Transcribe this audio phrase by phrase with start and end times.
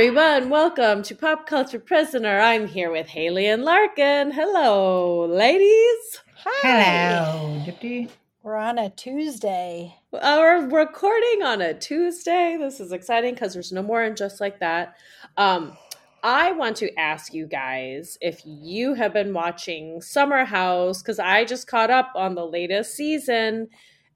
[0.00, 0.48] everyone.
[0.48, 2.40] Welcome to Pop Culture Prisoner.
[2.40, 4.30] I'm here with Haley and Larkin.
[4.30, 6.22] Hello, ladies.
[6.62, 8.08] Hello, Dipti.
[8.42, 9.94] We're on a Tuesday.
[10.10, 12.56] We're recording on a Tuesday.
[12.58, 14.96] This is exciting because there's no more and just like that.
[15.36, 15.76] Um,
[16.22, 21.44] I want to ask you guys if you have been watching Summer House because I
[21.44, 23.68] just caught up on the latest season,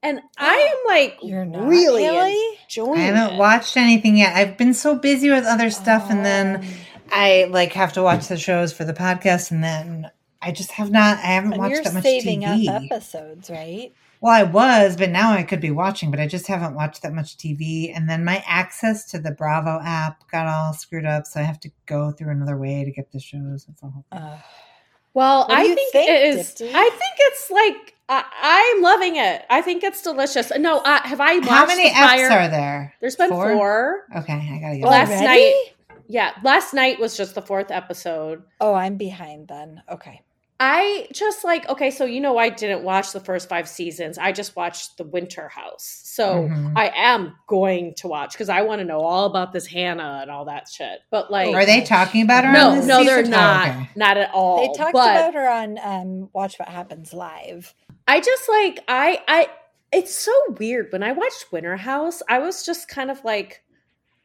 [0.04, 2.58] and I am like You're not, really Haley?
[2.62, 3.38] enjoying I haven't it.
[3.38, 4.36] watched anything yet.
[4.36, 6.64] I've been so busy with other stuff, and then Um,
[7.12, 10.90] I like have to watch the shows for the podcast, and then I just have
[10.90, 11.18] not.
[11.18, 12.68] I haven't and watched that much saving TV.
[12.68, 13.92] up episodes, right?
[14.20, 17.12] Well, I was, but now I could be watching, but I just haven't watched that
[17.12, 17.94] much TV.
[17.94, 21.60] And then my access to the Bravo app got all screwed up, so I have
[21.60, 23.66] to go through another way to get the shows.
[23.66, 24.04] That's all.
[24.10, 24.38] Uh,
[25.12, 26.54] Well, What I think, think, it is.
[26.54, 26.70] Dipti?
[26.74, 28.24] I think it's like I,
[28.76, 29.44] I'm loving it.
[29.48, 30.52] I think it's delicious.
[30.58, 32.94] No, uh, have I watched How many the prior- apps are there?
[33.00, 34.04] There's been four.
[34.16, 34.86] Okay, I gotta get.
[34.86, 35.26] Last Already?
[35.26, 35.70] night-
[36.06, 38.42] Yeah, last night was just the fourth episode.
[38.60, 39.82] Oh, I'm behind then.
[39.90, 40.20] Okay.
[40.60, 44.18] I just like okay, so you know I didn't watch the first five seasons.
[44.18, 46.00] I just watched the Winter House.
[46.04, 46.74] So Mhm.
[46.76, 50.30] I am going to watch because I want to know all about this Hannah and
[50.30, 51.00] all that shit.
[51.10, 52.50] But like, Are they talking about her?
[52.50, 53.34] on no, this no, they're season?
[53.34, 53.90] Oh, not, okay.
[53.96, 54.58] not at all.
[54.58, 57.74] They talked but about her on um, Watch What Happens Live.
[58.06, 59.48] I just like I I
[59.92, 63.62] it's so weird when I watched Winter House, I was just kind of like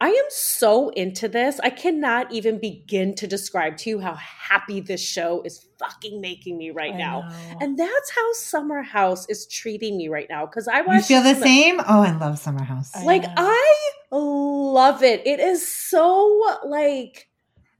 [0.02, 1.60] I am so into this.
[1.60, 6.56] I cannot even begin to describe to you how happy this show is fucking making
[6.56, 7.20] me right I now.
[7.20, 7.58] know.
[7.60, 11.34] And that's how Summer House is treating me right now cuz I watched You feel
[11.34, 11.80] the same?
[11.80, 12.90] Oh, I love Summer House.
[12.94, 13.34] I Like know.
[13.36, 15.26] I love it.
[15.26, 17.28] It is so like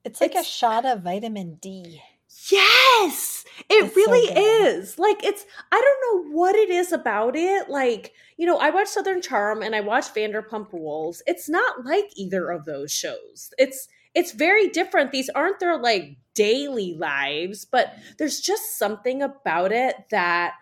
[0.05, 2.03] it's like a shot of vitamin D.
[2.50, 4.77] Yes, it It's really good.
[4.78, 4.98] is.
[4.98, 7.69] Like it's I don't know what it is about it.
[7.69, 11.22] Like, you know, I watch Southern Charm and I watch Vanderpump Rules.
[11.27, 13.53] It's not like either of those shows.
[13.59, 15.12] It's it's very different.
[15.12, 20.54] These aren't their like daily lives, but there's just something about it that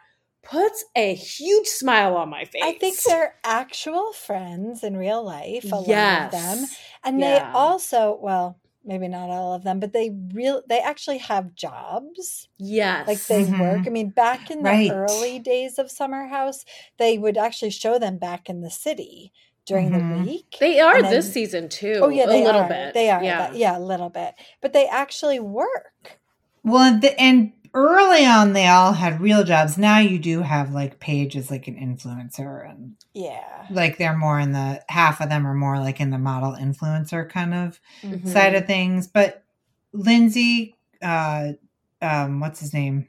[0.42, 2.62] puts a huge smile on my face.
[2.64, 6.66] I think they're actual friends in real life, a lot of them.
[7.04, 7.26] And Yeah.
[7.38, 12.48] they also, well, maybe not all of them, but they real they actually have jobs.
[12.58, 13.06] Yes.
[13.06, 13.60] like they Mhm.
[13.60, 13.86] work.
[13.86, 14.90] I mean, back in the Right.
[14.90, 16.64] early days of Summer House,
[16.96, 19.32] they would actually show them back in the city
[19.66, 19.98] during Mhm.
[20.16, 20.56] the week.
[20.58, 22.00] they are and this season too.
[22.02, 22.68] oh yeah, they a little are.
[22.68, 22.94] bit.
[22.94, 23.22] They are.
[23.22, 23.52] Yeah.
[23.52, 24.34] Yeah, yeah, a little bit.
[24.62, 26.18] But they actually work.
[26.64, 29.76] Well, and the, and early on, they all had real jobs.
[29.78, 33.66] Now you do have like Paige as like an influencer, and Yeah.
[33.70, 37.28] like they're more in the half of them are more like in the model influencer
[37.28, 38.26] kind of Mhm.
[38.26, 39.06] side of things.
[39.06, 39.42] But
[39.92, 41.52] Lindsay, uh,
[42.02, 43.06] um, what's his name?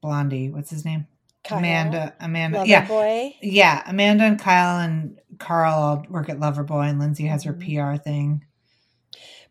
[0.00, 1.06] Blondie, what's his name?
[1.44, 2.14] Kyle, Amanda.
[2.20, 2.58] Amanda.
[2.58, 3.34] Lover yeah, boy.
[3.42, 3.82] yeah.
[3.86, 7.60] Amanda and Kyle and Carl all work at Loverboy, and Lindsay has her Mhm.
[7.60, 8.44] PR thing.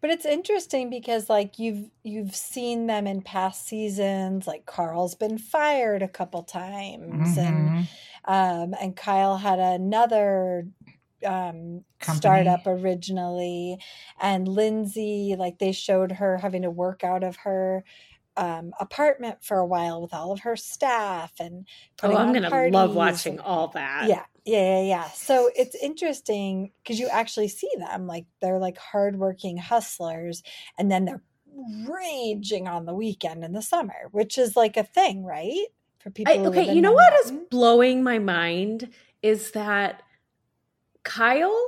[0.01, 4.47] But it's interesting because like you've you've seen them in past seasons.
[4.47, 7.87] Like Carl's been fired a couple times, and Mhm.
[8.25, 10.67] um, and Kyle had another
[11.23, 12.17] um, Company.
[12.17, 13.77] startup originally,
[14.19, 17.83] and Lindsay, like they showed her having to work out of her
[18.37, 21.67] um, apartment for a while with all of her staff and
[22.01, 24.07] Oh, I'm gonna parties love watching and- all that.
[24.07, 25.09] yeah, yeah, yeah, yeah.
[25.11, 30.41] So it's interesting because you actually see them like they're like hardworking hustlers,
[30.77, 31.23] and then they're
[31.87, 35.67] raging on the weekend in the summer, which is like a thing, right?
[35.99, 36.33] For people.
[36.33, 38.89] I, okay, you know what is blowing my mind
[39.21, 40.01] is that
[41.03, 41.65] Kyle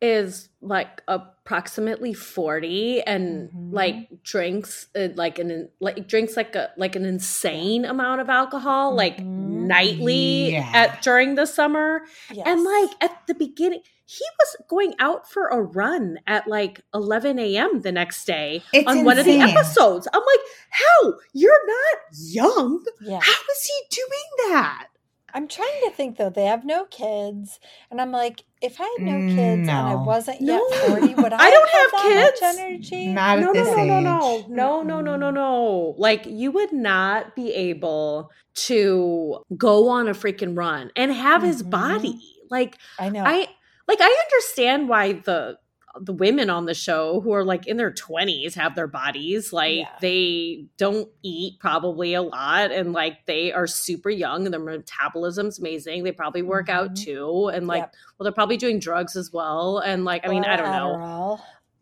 [0.00, 3.72] is like approximately 40 and Mhm.
[3.72, 8.94] like drinks uh, like an like drinks like a like an insane amount of alcohol
[8.94, 9.43] like Mhm.
[9.66, 10.70] Nightly Yeah.
[10.74, 12.02] at during the summer
[12.32, 12.46] Yes.
[12.46, 17.38] and like at the beginning he was going out for a run at like 11
[17.38, 21.98] a.m the next day It's on one of the episodes i'm like how you're not
[22.18, 23.20] young yeah.
[23.20, 24.88] how is he doing that?
[25.34, 26.30] I'm trying to think though.
[26.30, 27.58] They have no kids,
[27.90, 30.54] and I'm like, if I had no kids and I wasn't No.
[30.54, 32.40] yet 40, would I, I don't have, have that kids.
[32.40, 33.08] much energy?
[33.12, 33.88] Not No, at no, this no, age.
[33.88, 35.94] no, no, no, no, no, no, no.
[35.98, 41.62] Like you would not be able to go on a freaking run and have his
[41.62, 41.70] Mhm.
[41.70, 42.20] body.
[42.50, 43.24] Like I know.
[43.26, 43.48] I
[43.88, 45.58] like I understand why the
[46.00, 49.78] the women on the show who are like in their 20s have their bodies like
[49.78, 49.88] Yeah.
[50.00, 55.58] they don't eat probably a lot and like they are super young and their metabolism's
[55.60, 57.04] amazing they probably work out Mhm.
[57.04, 57.94] too and like Yep.
[58.18, 60.96] well they're probably doing drugs as well and like i mean Or i don't know
[60.98, 61.40] Adderall.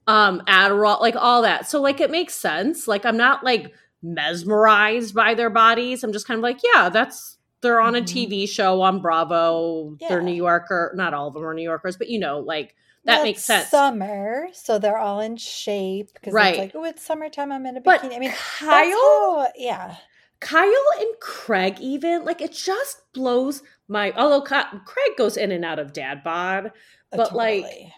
[0.09, 1.69] um Adderall, like all that.
[1.69, 2.87] So like it makes sense.
[2.89, 3.73] Like I'm not like
[4.03, 6.03] mesmerized by their bodies.
[6.03, 8.07] I'm just kind of like, yeah, that's they're on a Mhm.
[8.07, 9.97] TV show on Bravo.
[10.09, 10.93] They're New Yorker.
[10.97, 13.69] Not all of them are New Yorkers, but you know, like That Well, makes sense.
[13.69, 16.51] Summer, so they're all in shape because Right.
[16.55, 17.51] it's like, oh, it's summertime.
[17.51, 18.17] I'm in a But bikini.
[18.17, 19.97] I mean, Kyle, how, yeah,
[20.41, 24.13] Kyle and Craig even like it just blows my.
[24.13, 26.71] Although Ka- Craig goes in and out of dad bod, uh,
[27.17, 27.95] But, like, totally.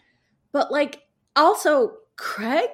[0.52, 1.02] but like
[1.36, 2.70] also Craig.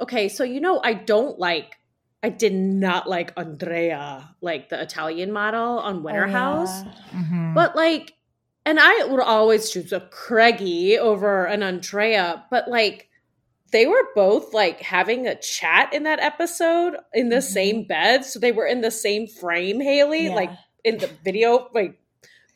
[0.00, 1.76] Okay, so you know I don't like.
[2.22, 6.82] I did not like Andrea, like the Italian model on Winter Oh, House.
[6.84, 6.92] yeah.
[7.20, 7.54] Mhm.
[7.54, 8.12] But like,
[8.66, 13.08] and I would always choose a Craigie over an Andrea, but like,
[13.72, 17.42] they were both like having a chat in that episode in the Mhm.
[17.42, 18.24] same bed.
[18.24, 20.34] So they were in the same frame, Haley, Yeah.
[20.34, 20.50] like
[20.84, 21.94] in the video, like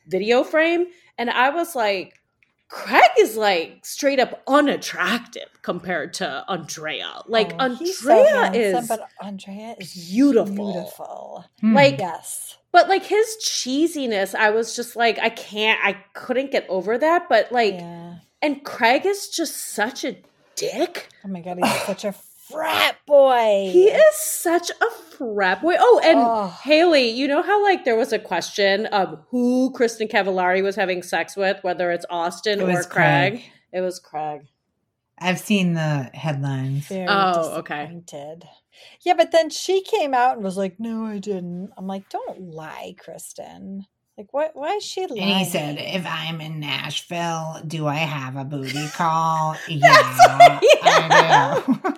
[0.07, 0.87] video frame.
[1.17, 2.13] And I was like,
[2.67, 7.21] Craig is like straight up unattractive compared to Andrea.
[7.27, 10.71] Like Oh, he's so Andrea handsome, is but Andrea is beautiful.
[10.73, 11.45] Beautiful.
[11.61, 11.73] Hmm.
[11.75, 12.57] like Yes.
[12.71, 17.29] but like his cheesiness, I was just like, I can't, I couldn't get over that.
[17.29, 18.15] But like, yeah.
[18.41, 20.17] and Craig is just such a
[20.55, 21.09] dick.
[21.23, 22.13] Oh my god, he's such a
[22.49, 23.69] frat boy.
[23.71, 25.75] He is such a frat boy.
[25.79, 26.47] Oh, and Oh.
[26.63, 31.03] Haley, you know how like there was a question of who Kristin Cavallari was having
[31.03, 33.33] sex with, whether it's Austin It or Craig.
[33.33, 33.43] Craig.
[33.73, 34.41] It was Craig.
[35.17, 36.87] I've seen the headlines.
[36.87, 37.83] Very Oh, okay.
[37.85, 38.43] disappointed.
[39.01, 42.51] Yeah, but then she came out and was like, "No, I didn't." I'm like, "Don't
[42.51, 43.85] lie, Kristin."
[44.17, 44.51] Like, what?
[44.55, 45.21] Why is she lying?
[45.21, 49.57] And he said, "If I'm in Nashville, do I have a booty call?
[49.67, 51.73] yeah, I do."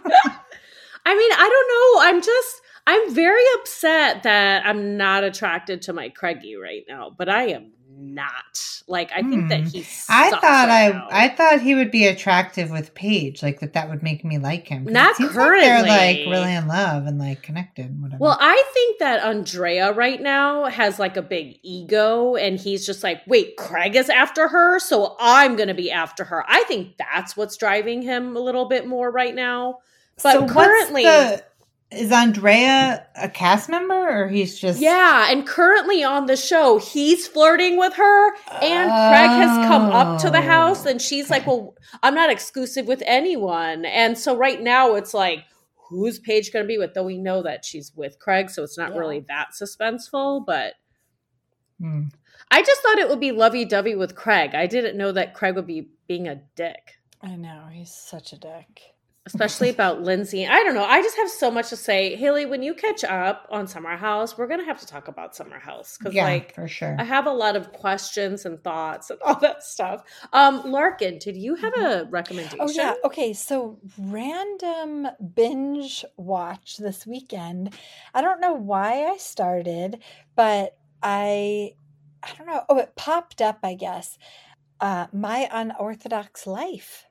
[1.06, 2.10] I mean, I don't know.
[2.10, 7.30] I'm just I'm very upset that I'm not attracted to my Craigie right now, but
[7.30, 8.82] I am not.
[8.90, 9.68] Like I think that Hmm.
[9.68, 11.08] he I thought right I now.
[11.12, 13.74] I thought he would be attractive with Paige, like that.
[13.74, 14.86] That would make me like him.
[14.86, 17.88] Not seems like they're like really in love and like connected.
[17.88, 18.24] and Whatever.
[18.24, 23.04] Well, I think that Andrea right now has like a big ego and he's just
[23.04, 26.46] like, wait, Craig is after her, so I'm going to be after her.
[26.48, 29.80] I think that's what's driving him a little bit more right now.
[30.24, 31.44] But So what's currently, the-
[31.92, 37.28] is Andrea a cast member or he's just yeah, and currently on the show, he's
[37.28, 41.48] flirting with her and Craig has come up to the house Oh, and she's like,
[41.48, 43.86] well, I'm not exclusive with anyone.
[43.86, 45.46] And so right now it's like,
[45.90, 46.94] who's Paige going to be with?
[46.94, 48.98] Though we know that she's with Craig, so it's not Yeah.
[49.00, 50.74] really that suspenseful, but
[51.80, 52.06] Hmm.
[52.50, 54.56] I just thought it would be lovey dovey with Craig.
[54.56, 58.38] I didn't know that Craig would be being a dick, I know he's such a
[58.38, 58.82] dick.
[59.28, 60.48] Especially about Lindsay.
[60.48, 60.86] I don't know.
[60.86, 62.16] I just have so much to say.
[62.16, 65.36] Haley, when you catch up on Summer House, we're going to have to talk about
[65.36, 66.96] Summer House because, yeah, like, for sure.
[66.98, 70.04] I have a lot of questions and thoughts and all that stuff.
[70.34, 72.60] Um, Larkin, did you have a recommendation?
[72.62, 72.96] Oh yeah.
[73.04, 73.34] Okay.
[73.34, 77.74] So random binge watch this weekend.
[78.14, 80.02] I don't know why I started,
[80.36, 81.74] but I
[82.24, 82.64] I don't know.
[82.70, 84.18] Oh, it popped up, I guess.
[84.80, 87.07] Uh My Unorthodox Life.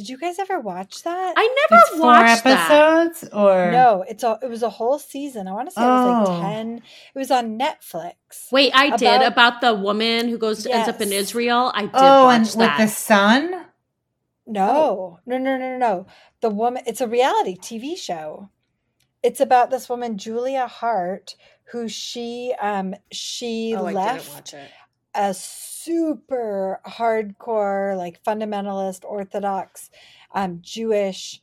[0.00, 1.34] Did you guys ever watch that?
[1.36, 2.70] I never it's four watched that.
[2.70, 5.46] episodes or no, it's a it was a whole season.
[5.46, 6.32] I want to say it was Oh.
[6.32, 6.82] like 10.
[7.14, 8.50] It was on Netflix.
[8.50, 11.70] Wait, I did About- about the woman who goes ends up in Israel.
[11.74, 12.78] I did oh, watch and that.
[12.78, 13.66] with the son.
[14.46, 16.06] No, no, no, no, no, no.
[16.40, 18.48] The woman, it's a reality TV show.
[19.22, 21.34] It's about this woman, Julia Haart,
[21.72, 24.70] who she um she oh, I didn't left watch it.
[25.14, 29.90] A super hardcore, like fundamentalist, orthodox,
[30.34, 31.40] um, Jewish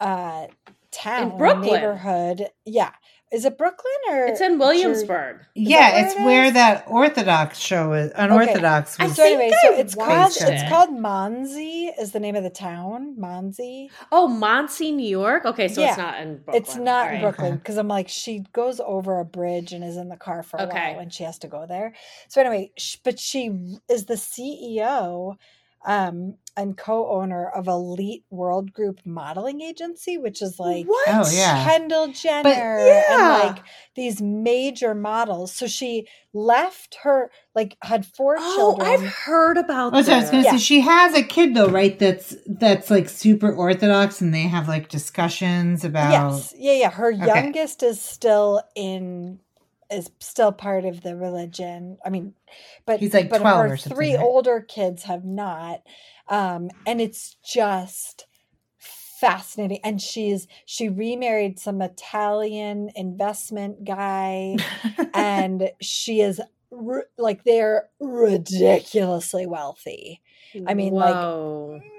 [0.00, 0.46] uh
[0.90, 2.48] town neighborhood.
[2.64, 2.92] Yeah.
[3.32, 5.40] Is it Brooklyn or It's in Jer- Williamsburg.
[5.54, 6.52] Yeah, where it's it where is?
[6.54, 8.12] that Orthodox show is.
[8.14, 9.16] Unorthodox I was.
[9.16, 12.50] So think anyway, so it's called watched it's called Monsey is the name of the
[12.50, 13.14] town.
[13.18, 13.90] Monsey.
[14.12, 15.44] Oh, Monsey, New York.
[15.44, 16.62] Okay, so it's not in Brooklyn.
[16.62, 17.20] It's not All right.
[17.20, 20.58] Brooklyn because I'm like she goes over a bridge and is in the car for
[20.58, 20.92] a Okay.
[20.92, 21.94] while and she has to go there.
[22.28, 23.50] So anyway, sh- but she
[23.88, 25.36] is the CEO
[25.84, 31.08] um, and co-owner of Elite World Group Modeling Agency, which is like what?
[31.08, 31.64] Oh, yeah.
[31.64, 32.48] Kendall Jenner
[32.86, 33.02] yeah.
[33.10, 35.52] and like these major models.
[35.52, 38.88] So she left her like had four Oh, children.
[38.88, 40.52] Oh, I've heard about Oh, so I was gonna Yeah.
[40.52, 41.98] say she has a kid though, right?
[41.98, 46.10] That's that's like super orthodox, and they have like discussions about.
[46.10, 46.54] Yes.
[46.56, 46.90] Yeah, yeah.
[46.90, 47.26] Her Okay.
[47.26, 49.40] youngest is still in
[49.90, 51.98] is still part of the religion.
[52.04, 52.34] I mean,
[52.84, 54.22] but He's, like, but 12 or something, three right?
[54.22, 55.82] older kids have not.
[56.28, 58.26] Um, and it's just
[58.78, 59.80] fascinating.
[59.82, 64.56] And she's she remarried some Italian investment guy,
[65.14, 66.40] and she is
[67.18, 70.22] like they're ridiculously wealthy.
[70.66, 71.14] I mean, like,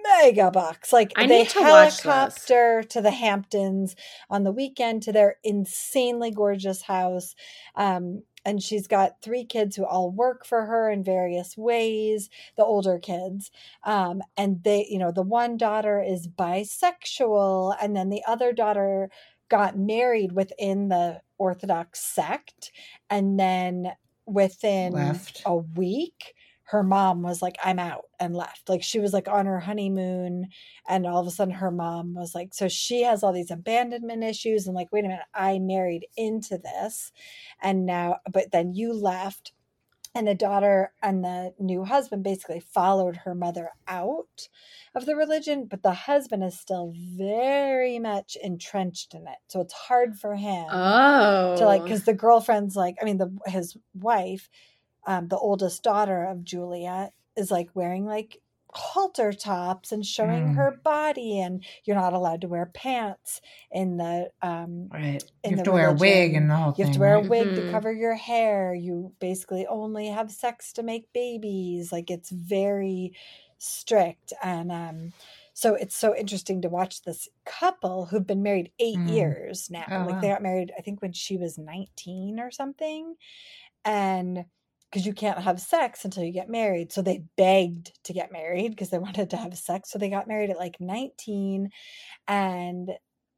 [0.03, 0.91] mega bucks.
[0.93, 3.95] Like I they to helicopter to the Hamptons
[4.29, 7.35] on the weekend to their insanely gorgeous house.
[7.75, 12.63] Um, and she's got three kids who all work for her in various ways the
[12.63, 13.51] older kids
[13.83, 19.09] um, and they you know the one daughter is bisexual and then the other daughter
[19.49, 22.71] got married within the orthodox sect
[23.09, 23.91] and then
[24.27, 25.41] within Left.
[25.45, 26.33] a week
[26.67, 30.47] her mom was like i'm out and left like she was like on her honeymoon
[30.87, 34.23] and all of a sudden her mom was like so she has all these abandonment
[34.23, 37.11] issues and like wait a minute i married into this
[37.61, 39.53] and now but then you left
[40.17, 44.47] and the daughter and the new husband basically followed her mother out
[44.95, 49.73] of the religion but the husband is still very much entrenched in it so it's
[49.73, 51.55] hard for him Oh.
[51.57, 54.49] to like because the girlfriend's like i mean the his wife
[55.05, 58.41] um the oldest daughter of julia is like wearing like
[58.73, 60.49] halter tops and showing Mm.
[60.49, 65.23] her body and you're not allowed to wear pants in the um Right.
[65.43, 67.15] in You have the to wear a wig and the whole you have to wear
[67.15, 67.25] a right?
[67.25, 67.55] wig Mhm.
[67.55, 73.13] to cover your hair you basically only have sex to make babies like it's very
[73.57, 75.13] strict and um
[75.53, 79.07] so it's so interesting to watch this couple who've been married eight Mm.
[79.07, 83.15] years now Oh, like they got married i think when she was 19 or something
[83.85, 84.45] and
[84.89, 86.91] because you can't have sex until you get married.
[86.91, 89.91] So they begged to get married because they wanted to have sex.
[89.91, 91.69] So they got married at like 19
[92.27, 92.91] and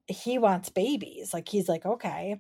[0.07, 1.33] he wants babies.
[1.33, 2.39] Like he's like okay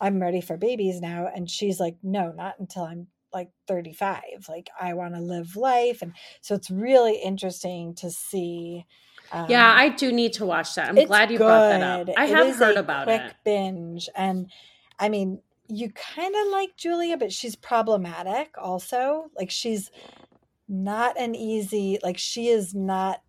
[0.00, 1.28] i'm ready for babies now.
[1.34, 6.02] And she's like no not until i'm like 35 like i want to live life.
[6.02, 8.84] And so it's really interesting to see
[9.30, 10.88] um, yeah, I do need to watch that.
[10.90, 12.08] I'm glad you brought that up.
[12.18, 13.34] I It have heard about quick it.
[13.44, 14.08] binge.
[14.14, 14.50] And
[14.98, 15.40] i mean
[15.74, 19.90] you kind of like julia but she's problematic also like she's
[20.68, 23.22] not an easy like she is not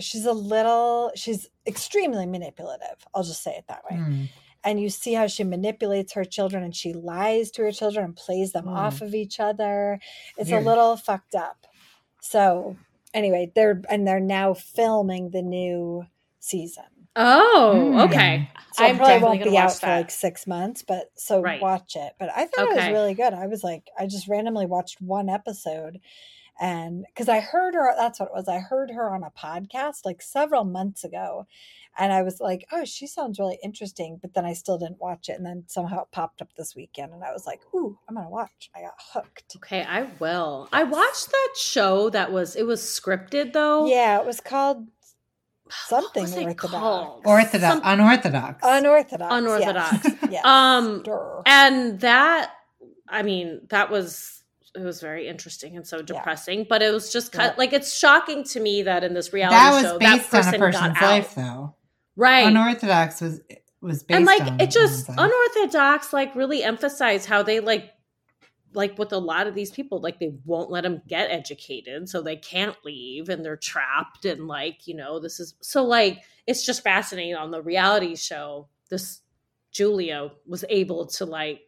[0.00, 4.28] she's a little she's extremely manipulative i'll just say it that way Mm.
[4.64, 8.16] and you see how she manipulates her children and she lies to her children and
[8.16, 8.76] plays them Mm.
[8.76, 10.00] off of each other
[10.36, 10.62] it's Weird.
[10.62, 11.66] a little fucked up
[12.20, 12.76] so
[13.12, 16.06] anyway they're and they're now filming the new
[16.40, 16.84] season
[17.16, 18.04] Oh, Mm.
[18.06, 18.50] okay.
[18.72, 21.60] so I'm probably won't be out watch for like six months, but so Right.
[21.60, 22.14] watch it.
[22.18, 23.32] But I thought it was really good.
[23.32, 26.00] I was like, I just randomly watched one episode
[26.60, 28.48] and because I heard her, that's what it was.
[28.48, 31.46] I heard her on a podcast like several months ago.
[31.96, 34.18] And I was like, oh, she sounds really interesting.
[34.20, 35.36] But then I still didn't watch it.
[35.36, 37.12] And then somehow it popped up this weekend.
[37.12, 38.70] And I was like, ooh, I'm going to watch.
[38.74, 39.54] I got hooked.
[39.56, 40.68] Okay, I will.
[40.72, 43.86] I watched that show that was it was scripted though.
[43.86, 44.86] Yeah, it was called What
[45.86, 46.70] something was it orthodox.
[46.72, 47.22] called?
[47.24, 48.60] Orthodox, Some- unorthodox.
[48.62, 49.34] Unorthodox.
[49.34, 50.04] Unorthodox.
[50.04, 50.16] Yes.
[50.30, 50.44] yes.
[50.44, 51.42] Um, Durr.
[51.46, 52.52] and that
[53.08, 54.42] I mean, that was
[54.76, 57.58] it was very interesting and so depressing, but it was just kind Yeah.
[57.58, 60.42] like it's shocking to me that in this reality that was show that based on
[60.42, 61.02] person a got person's out.
[61.02, 61.74] life, though.
[62.16, 62.46] Right.
[62.46, 63.40] Unorthodox was
[63.80, 67.90] was based and like on it just unorthodox like really emphasized how they like
[68.74, 72.20] like with a lot of these people like they won't let them get educated so
[72.20, 76.64] they can't leave and they're trapped and like you know this is so like it's
[76.66, 79.20] just fascinating on the reality show this
[79.70, 81.62] julia was able to like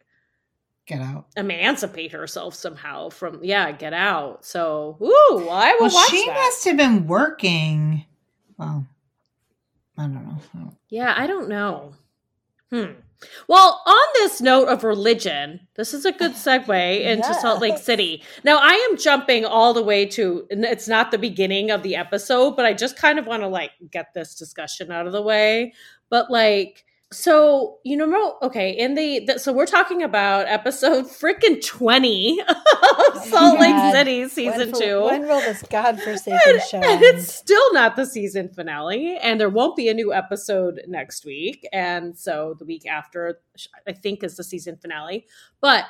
[0.85, 1.25] get out.
[1.35, 6.33] emancipate herself somehow from yeah get out so ooh i will Well, watch she that.
[6.33, 8.05] must have been working.
[8.57, 8.85] Well,
[9.97, 10.73] I don't know.
[10.89, 11.93] Yeah, I don't know.
[12.71, 12.93] Hmm.
[13.47, 17.77] Well, on this note of religion, this is a good oh, segue into Salt Lake
[17.77, 18.23] City.
[18.43, 22.55] Now, I am jumping all the way to, it's not the beginning of the episode,
[22.55, 25.73] but I just kind of want to like get this discussion out of the way.
[26.09, 31.65] But like, so you know, okay, in the, the so we're talking about episode freaking
[31.65, 35.01] twenty of oh my Salt Lake City season when, two.
[35.03, 39.49] When will this godforsaken and, show and it's still not the season finale and there
[39.49, 43.39] won't be a new episode next week and so the week after
[43.87, 45.25] i think is the season finale.
[45.61, 45.85] But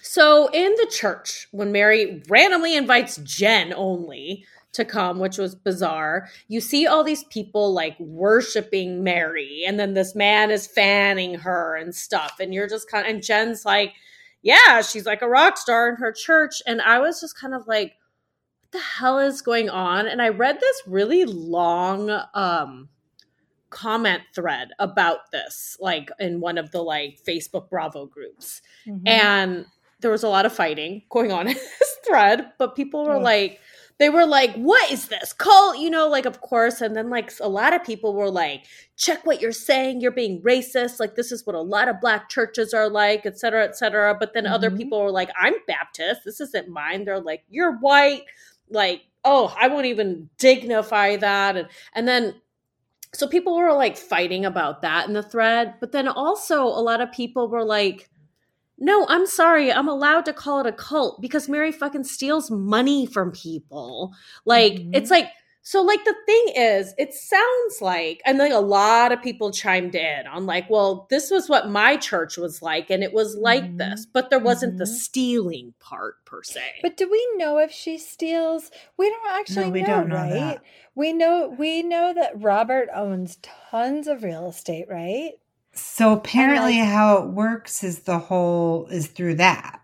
[0.00, 6.28] so in the church when mary randomly invites jen only to come which was bizarre
[6.48, 11.74] you see all these people like worshiping mary and then this man is fanning her
[11.76, 13.94] and stuff and you're just kind of and jen's like
[14.42, 17.66] yeah she's like a rock star in her church and i was just kind of
[17.66, 17.94] like
[18.60, 22.88] what the hell is going on and i read this really long um
[23.70, 29.02] comment thread about this like in one of the like facebook bravo groups Mhm.
[29.06, 29.66] and
[30.00, 33.22] there was a lot of fighting going on in this thread but people were Ugh.
[33.22, 33.60] like
[33.98, 37.32] they were like what is this call you know like of course and then like
[37.40, 38.64] a lot of people were like
[38.96, 42.28] check what you're saying you're being racist like this is what a lot of black
[42.28, 44.76] churches are like et cetera et cetera but then other Mhm.
[44.78, 48.22] people were like i'm baptist this isn't mine they're like you're white
[48.70, 52.34] like oh i won't even dignify that and and then
[53.14, 57.00] so people were like fighting about that in the thread but then also a lot
[57.00, 58.08] of people were like
[58.78, 59.72] No, I'm sorry.
[59.72, 64.12] I'm allowed to call it a cult because Mary fucking steals money from people.
[64.44, 64.90] Like, Mhm.
[64.94, 65.30] it's like,
[65.62, 69.94] so like the thing is, it sounds like, and like a lot of people chimed
[69.94, 73.64] in on like, well, this was what my church was like, and it was like
[73.64, 73.78] Mhm.
[73.78, 74.96] this, but there wasn't the Mhm.
[74.96, 76.62] stealing part per se.
[76.80, 78.70] But do we know if she steals?
[78.96, 80.30] We don't actually we know, don't know right?
[80.32, 80.62] that.
[80.94, 85.32] We know we know that Robert owns tons of real estate, right?
[85.80, 89.80] So apparently, like- how it works is the whole is through that,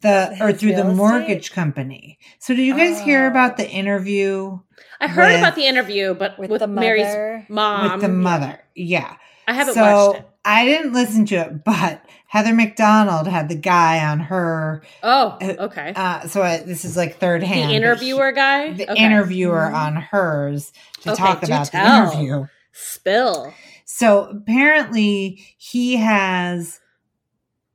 [0.00, 1.54] the or through the mortgage estate?
[1.54, 2.18] company.
[2.38, 3.28] So did you guys hear Oh.
[3.30, 4.58] about the interview
[5.00, 7.46] I heard with- about the interview, but With, with, the Mary's mother.
[7.48, 8.60] mom, with the mother?
[8.74, 9.14] Yeah,
[9.46, 10.28] I haven't so watched it.
[10.44, 14.82] I didn't listen to it, but Heather McDonald had the guy on her.
[15.02, 15.92] Oh, Uh, okay.
[15.94, 17.60] Uh, so I, this is like third hand.
[17.60, 19.04] the but he- interviewer guy, the Okay.
[19.04, 19.74] interviewer Mhm.
[19.74, 22.06] on hers to Okay, talk do about tell.
[22.10, 22.46] the interview.
[22.72, 23.52] Spill.
[23.94, 26.80] So apparently he has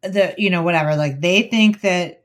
[0.01, 2.23] the you know whatever like they think that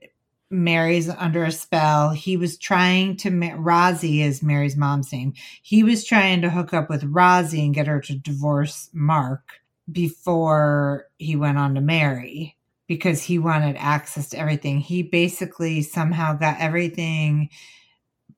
[0.48, 2.08] Mary's under a spell.
[2.10, 5.34] He was trying to Rozzy is Mary's mom's name.
[5.60, 11.08] He was trying to hook up with Rozzy and get her to divorce Mark before
[11.18, 12.56] he went on to Mary
[12.86, 14.78] because he wanted access to everything.
[14.78, 17.50] He basically somehow got everything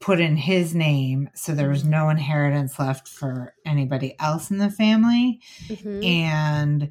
[0.00, 4.70] put in his name so there was no inheritance left for anybody else in the
[4.70, 6.04] family Mhm.
[6.04, 6.90] and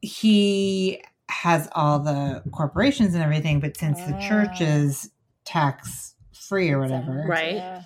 [0.00, 4.64] he has all the corporations and everything but since the church Ah.
[4.64, 5.10] is
[5.44, 7.54] tax free or whatever Right.
[7.56, 7.82] Yeah.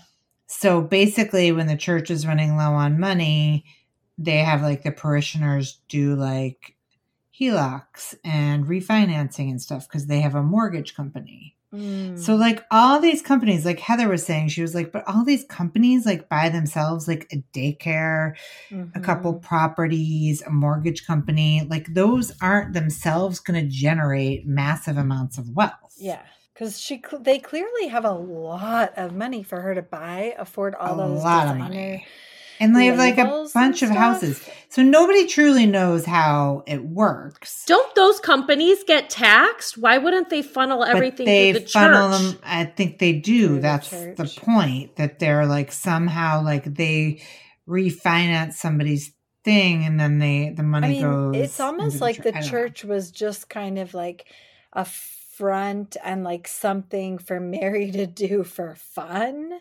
[0.47, 3.65] so basically when the church is running low on money
[4.17, 6.77] they have like the parishioners do like
[7.39, 12.19] HELOCs and refinancing and stuff because they have a mortgage company Mm.
[12.19, 15.45] so like all these companies, like Heather was saying, she was like, but all these
[15.45, 18.35] companies like by themselves, like a daycare,
[18.95, 19.43] a couple Mhm.
[19.43, 25.95] properties, a mortgage company, like those aren't themselves going to generate massive amounts of wealth.
[25.99, 30.35] Yeah, because she cl- they clearly have a lot of money for her to buy,
[30.39, 32.07] afford all a those lot of money.
[32.61, 34.41] And they have like a bunch of and houses.
[34.69, 37.65] So nobody truly knows how it works.
[37.67, 39.79] Don't those companies get taxed?
[39.79, 42.21] Why wouldn't they funnel but everything they through the funnel church?
[42.33, 42.39] them.
[42.45, 43.49] I think they do.
[43.49, 44.37] Through That's the church.
[44.37, 44.97] point.
[44.97, 47.23] That they're like somehow like they
[47.69, 49.13] refinance somebody's
[49.45, 51.37] thing, and then they the money I mean, goes.
[51.37, 52.25] it's almost into like church.
[52.25, 52.47] the I know.
[52.49, 54.27] church was just kind of like
[54.73, 59.53] a front and like something for Mary to do for fun.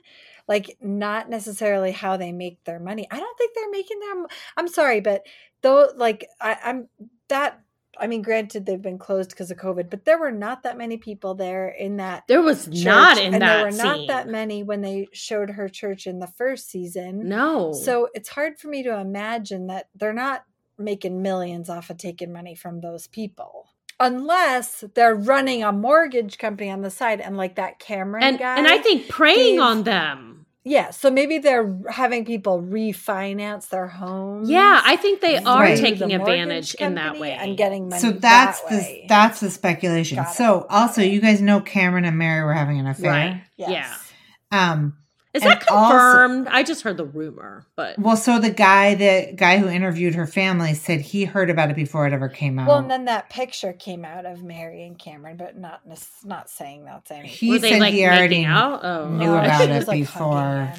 [0.47, 3.07] Like not necessarily how they make their money.
[3.09, 4.25] I don't think they're making their.
[4.57, 5.23] I'm sorry, but
[5.61, 6.89] though, like I, I'm
[7.29, 7.59] that.
[7.95, 10.97] I mean, granted, they've been closed because of COVID, but there were not that many
[10.97, 14.27] people there in that there was church, not in and that there were not that
[14.27, 17.29] many when they showed her church in the first season.
[17.29, 17.71] No.
[17.71, 20.43] So it's hard for me to imagine that they're not
[20.77, 23.69] making millions off of taking money from those people.
[23.99, 28.57] Unless they're running a mortgage company on the side and like that Cameron and guy.
[28.57, 30.32] and I think preying gave- on them.
[30.65, 34.49] Yeah, so maybe they're having people refinance their homes.
[34.49, 35.77] Yeah, I think they are Right.
[35.77, 37.33] taking the advantage in that way.
[37.33, 38.01] and getting money.
[38.01, 39.05] so that's that the way.
[39.09, 40.23] that's the speculation.
[40.33, 43.11] So also, you guys know Cameron and Mary were having an affair.
[43.11, 43.43] right.
[43.57, 43.69] Yes.
[43.71, 44.71] Yeah.
[44.71, 44.97] Um.
[45.33, 46.47] Is And that also- confirmed?
[46.51, 50.27] I just heard the rumor, but Well, so the guy, the guy who interviewed her
[50.27, 52.67] family, said he heard about it before it ever came out.
[52.67, 56.51] Well, and then that picture came out of Mary and Cameron, but not nec- not
[56.51, 57.27] saying that's any.
[57.27, 58.81] he were they said like he already out?
[58.83, 60.71] Oh, knew No, about it like, before.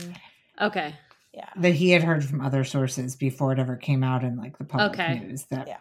[0.61, 0.95] Okay.
[1.33, 1.49] Yeah.
[1.57, 4.63] that he had heard from other sources before it ever came out in like the
[4.65, 5.19] public Okay.
[5.19, 5.47] news.
[5.47, 5.79] That Yeah.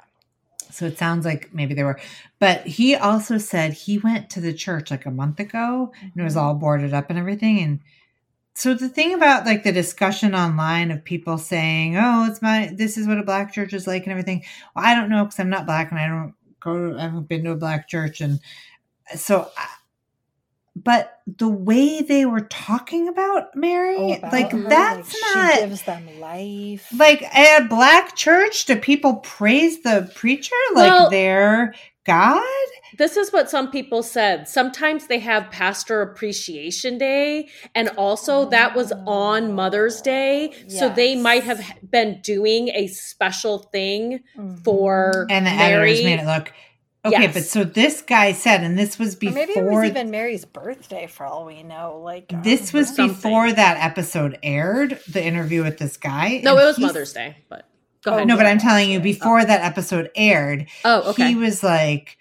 [0.72, 2.00] So it sounds like maybe they were,
[2.40, 6.24] but he also said he went to the church like a month ago and it
[6.24, 6.42] was Mhm.
[6.42, 7.60] all boarded up and everything.
[7.60, 7.82] And
[8.56, 12.98] so the thing about like the discussion online of people saying, "Oh, it's my this
[12.98, 14.44] is what a black church is like" and everything.
[14.76, 16.92] Well, I don't know because I'm not black and I don't go.
[16.92, 18.40] To, I haven't been to a black church, and
[19.16, 19.50] so.
[19.58, 19.68] I,
[20.76, 25.54] but the way they were talking about Mary, Oh, about like her, that's like, not
[25.54, 26.88] She gives them life.
[26.98, 28.66] like at a black church.
[28.66, 31.76] Do people praise the preacher like Well- their
[32.08, 32.42] God?
[32.98, 34.48] This is what some people said.
[34.48, 40.52] Sometimes they have Pastor Appreciation Day, and also that was on Mother's Day.
[40.68, 44.64] So they might have been doing a special thing Mhm.
[44.64, 45.92] for And the Mary.
[45.92, 46.52] editors made it look
[47.06, 47.22] okay.
[47.24, 47.34] Yes.
[47.34, 49.34] But so this guy said, and this was Or before.
[49.36, 52.00] maybe it was even Mary's birthday for all we know.
[52.04, 52.88] Like I this was.
[52.96, 53.08] Something.
[53.10, 55.00] before that episode aired.
[55.10, 56.40] The interview with this guy.
[56.44, 57.66] No, it was Mother's Day, but
[58.06, 58.28] go Oh, ahead.
[58.28, 59.14] No, but I'm telling you, that's right.
[59.20, 61.30] before that episode aired, Oh, okay.
[61.30, 62.18] he was like,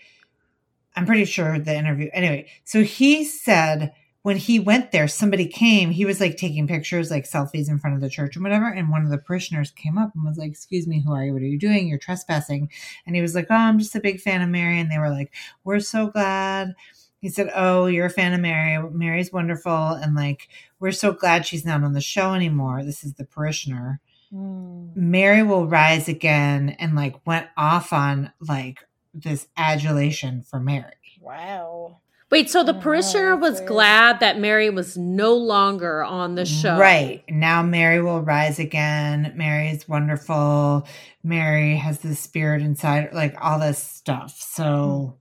[0.94, 2.10] I'm pretty sure the interview.
[2.12, 5.90] Anyway, so he said when he went there, somebody came.
[5.90, 8.68] He was like taking pictures, like selfies in front of the church and whatever.
[8.68, 11.32] And one of the parishioners came up and was like, Excuse me, who are you?
[11.32, 11.88] What are you doing?
[11.88, 12.70] You're trespassing.
[13.06, 14.78] And he was like, Oh, I'm just a big fan of Mary.
[14.78, 15.32] And they were like,
[15.64, 16.74] We're so glad.
[17.20, 18.80] He said, Oh, you're a fan of Mary.
[18.92, 19.72] Mary's wonderful.
[19.72, 22.84] And like, we're so glad she's not on the show anymore.
[22.84, 24.00] This is the parishioner.
[24.32, 24.96] Mm.
[24.96, 28.78] Mary will rise again and like went off on like
[29.14, 30.92] this adulation for Mary.
[31.20, 31.98] Wow.
[32.30, 36.78] Wait, so the Oh, parishioner was glad that Mary was no longer on the show.
[36.78, 37.22] Right.
[37.28, 39.34] Now Mary will rise again.
[39.36, 40.86] Mary is wonderful.
[41.22, 44.34] Mary has the spirit inside, like all this stuff.
[44.38, 45.18] So,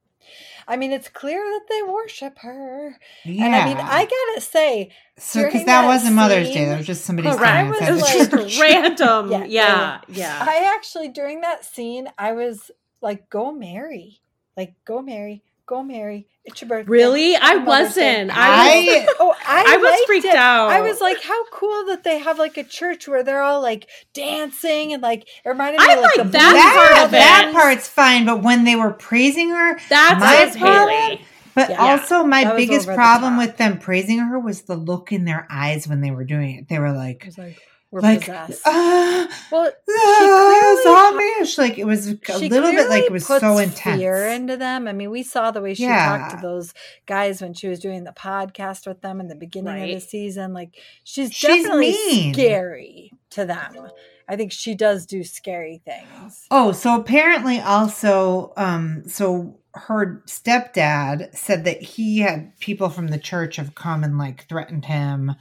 [0.69, 2.97] I mean, it's clear that they worship her.
[3.25, 3.45] yeah.
[3.45, 6.77] And I mean, I gotta say, so because that, that wasn't Mother's Day, scene- that
[6.77, 7.53] was just somebody's Correct.
[7.57, 8.49] coming was outside the like- It's church.
[8.51, 9.31] just random.
[9.31, 10.45] Yeah, Yeah, yeah, yeah.
[10.47, 12.71] I actually during that scene, I was
[13.01, 14.21] like, "Go Mary,
[14.57, 16.27] like go Mary, go Mary.
[16.45, 17.35] it's your birthday." Really?
[17.35, 18.31] I Happy Mother's Day." wasn't.
[18.33, 20.35] I was, I Oh, I, I was freaked it.
[20.35, 20.69] out.
[20.71, 23.87] I was like, how cool that they have like a church where they're all like
[24.13, 27.11] dancing and like it reminded me I of like, like the that part that, of
[27.11, 27.53] that it.
[27.53, 31.21] part's fine, but when they were praising her, that's My Miss Haley.
[31.53, 31.77] but Yeah.
[31.79, 35.47] also my biggest over the problem with them praising her was the look in their
[35.49, 36.67] eyes when they were doing it.
[36.69, 37.57] They were I like, was like,
[37.91, 38.61] we're like, possessed.
[38.65, 41.57] ah, well, clearly zombie-ish.
[41.57, 43.99] Like it was a little bit like it was puts so intense.
[43.99, 44.87] fear into them.
[44.87, 46.17] I mean, we saw the way she Yeah.
[46.17, 46.73] talked to those
[47.05, 50.53] guys when she was doing the podcast with them in the beginning of the season.
[50.53, 52.33] Like she's, She's definitely mean.
[52.33, 53.89] scary to them.
[54.27, 56.45] I think she does do scary things.
[56.49, 63.17] Oh, so apparently also, um, so her stepdad said that he had people from the
[63.19, 65.33] church have come and like threatened him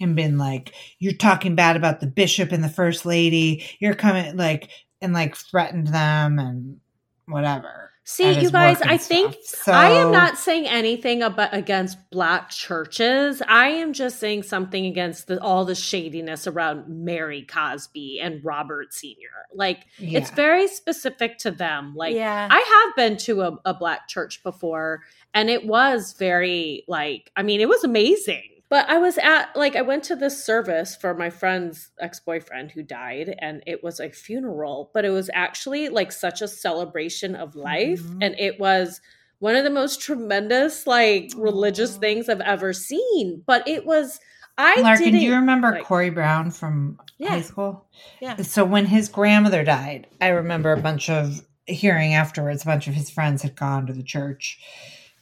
[0.00, 3.64] and been like, You're talking bad about the bishop and the first lady.
[3.78, 6.80] You're coming like and like threatened them and
[7.26, 7.90] whatever.
[8.06, 9.74] See, you guys, work and I think stuff.
[9.74, 13.40] I am not saying anything about against black churches.
[13.48, 18.92] I am just saying something against the, all the shadiness around Mary Cosby and Robert
[18.92, 19.30] Senior.
[19.54, 20.18] Like Yeah.
[20.18, 21.94] it's very specific to them.
[21.96, 25.00] Like yeah, I have been to a, a black church before,
[25.32, 28.50] and it was very like I mean, it was amazing.
[28.70, 32.82] But I was at like I went to this service for my friend's ex-boyfriend who
[32.82, 37.54] died and it was a funeral, but it was actually like such a celebration of
[37.54, 38.18] life Mhm.
[38.22, 39.00] and it was
[39.38, 42.00] one of the most tremendous like religious Aw.
[42.00, 43.42] things I've ever seen.
[43.46, 44.18] But it was
[44.56, 47.30] I Larkin, do you remember like- Corey Brown from Yeah.
[47.30, 47.86] high school?
[48.20, 48.36] Yeah.
[48.36, 52.94] So when his grandmother died, I remember a bunch of hearing afterwards, a bunch of
[52.94, 54.60] his friends had gone to the church,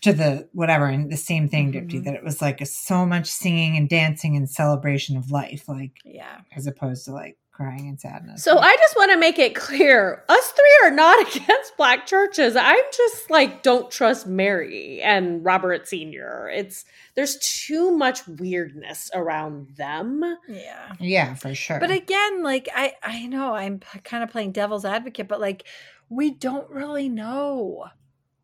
[0.03, 2.05] to the whatever, and the same thing, Dipti, Mhm.
[2.05, 5.93] that it was like a, so much singing and dancing and celebration of life, like
[6.05, 6.41] yeah.
[6.57, 8.43] as opposed to like crying and sadness.
[8.43, 12.57] So I just want to make it clear us three are not against black churches.
[12.57, 16.51] I'm just like don't trust Mary and Robert Senior.
[16.53, 16.85] It's
[17.15, 20.25] there's too much weirdness around them.
[20.49, 20.95] Yeah.
[20.99, 21.79] yeah, for sure.
[21.79, 25.65] But again, like I I know I'm kind of playing devil's advocate, but like
[26.09, 27.85] we don't really know.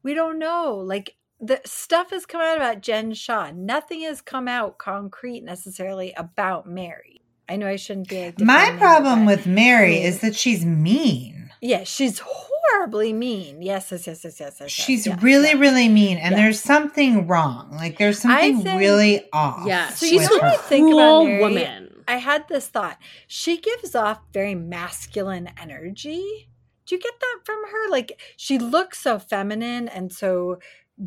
[0.04, 0.76] We don't know.
[0.76, 3.50] Like the stuff has come out about Jen Shah.
[3.54, 7.22] Nothing has come out concrete necessarily about Mary.
[7.48, 11.50] I know I shouldn't be like my problem with Mary is that she's mean.
[11.62, 13.62] yeah, she's horribly mean.
[13.62, 14.56] Yes, yes, yes, yes, yes.
[14.60, 15.56] yes, She's yes, really, yes.
[15.58, 16.42] really mean, and Yeah.
[16.42, 17.70] there's something wrong.
[17.72, 19.66] Like there's something think- really off.
[19.66, 21.40] Yeah, So you with know what I think about Cruel Mary?
[21.40, 21.84] woman.
[22.06, 22.98] I had this thought.
[23.26, 26.47] She gives off very masculine energy.
[26.88, 27.90] Do you get that from her?
[27.90, 30.58] Like she looks so feminine and so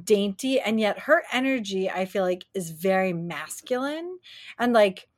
[0.04, 4.20] dainty, and yet her energy, I feel like, is very masculine.
[4.60, 5.10] And like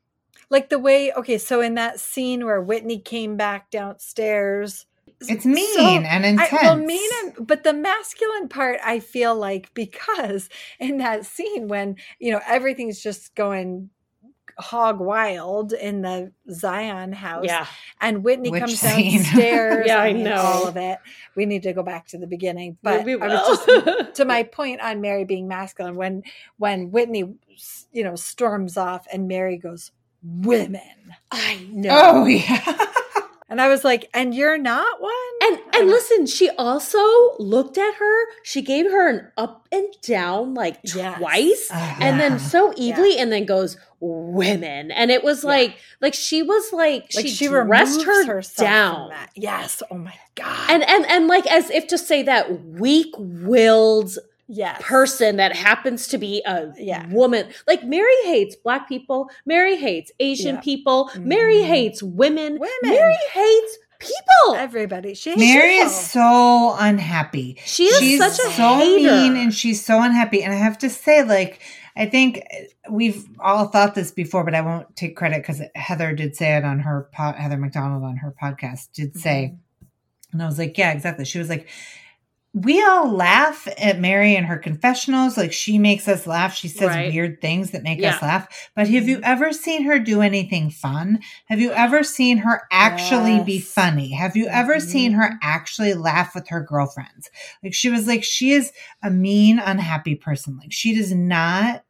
[0.49, 4.85] like the way, okay, so in that scene where Whitney came back downstairs.
[5.27, 6.53] It's mean so- and intense.
[6.53, 10.47] I, well, mean and but the masculine part, I feel like because
[10.79, 13.89] in that scene when you know everything's just going
[14.57, 17.65] hog wild in the Zion house, Yeah.
[18.01, 19.17] and Whitney Which comes scene?
[19.23, 19.85] downstairs.
[19.87, 20.35] Yeah, I mean, know.
[20.35, 20.99] all of it.
[21.35, 24.43] We need to go back to the beginning, but We I was just to my
[24.43, 26.23] point on Mary being masculine when
[26.57, 27.35] when Whitney
[27.91, 29.91] you know storms off and Mary goes
[30.23, 30.81] women,
[31.31, 31.89] I oh, know.
[31.91, 32.87] Oh yeah.
[33.53, 35.13] and I was like, and you're not one.
[35.43, 36.99] And and listen, she also
[37.37, 38.25] looked at her.
[38.43, 41.17] She gave her an up and down like Yes.
[41.19, 45.49] twice, Uh, and then so evilly, and then goes women, and it was Yeah.
[45.49, 49.29] like like she was like, like she, she, dressed her herself from down, that.
[49.35, 49.81] Yes.
[49.91, 50.69] Oh my god.
[50.69, 54.81] and and and like as if to say that weak willed yes.
[54.81, 57.07] person that happens to be a Yeah.
[57.09, 57.47] woman.
[57.67, 59.29] Like Mary hates black people.
[59.45, 60.61] Mary hates Asian Yeah.
[60.61, 61.09] people.
[61.19, 61.65] Mary Mhm.
[61.67, 62.53] hates women.
[62.59, 62.69] Women.
[62.83, 64.55] Mary hates people.
[64.55, 65.13] Everybody.
[65.13, 65.85] She hates Mary people.
[65.87, 67.57] is so unhappy.
[67.65, 69.11] She is she's such a so hater.
[69.11, 70.43] mean and she's so unhappy.
[70.43, 71.61] And I have to say, like,
[71.95, 72.41] I think
[72.89, 76.65] we've all thought this before, but I won't take credit because Heather did say it
[76.65, 79.53] on her pod, Heather McDonald on her podcast did say,
[80.31, 81.23] and I was like, yeah, exactly.
[81.23, 81.67] She was like,
[82.55, 85.37] we all laugh at Mary and her confessionals.
[85.37, 86.53] Like she makes us laugh.
[86.53, 87.11] She says Right.
[87.11, 88.15] weird things that make Yeah.
[88.15, 88.47] us laugh.
[88.75, 91.19] But have you ever seen her do anything fun?
[91.47, 94.11] Have you ever seen her actually be funny?
[94.11, 95.37] Have you ever seen her Mhm.
[95.41, 97.31] actually laugh with her girlfriends?
[97.63, 100.55] Like she was like, she is a mean, unhappy person.
[100.61, 101.83] Like she does not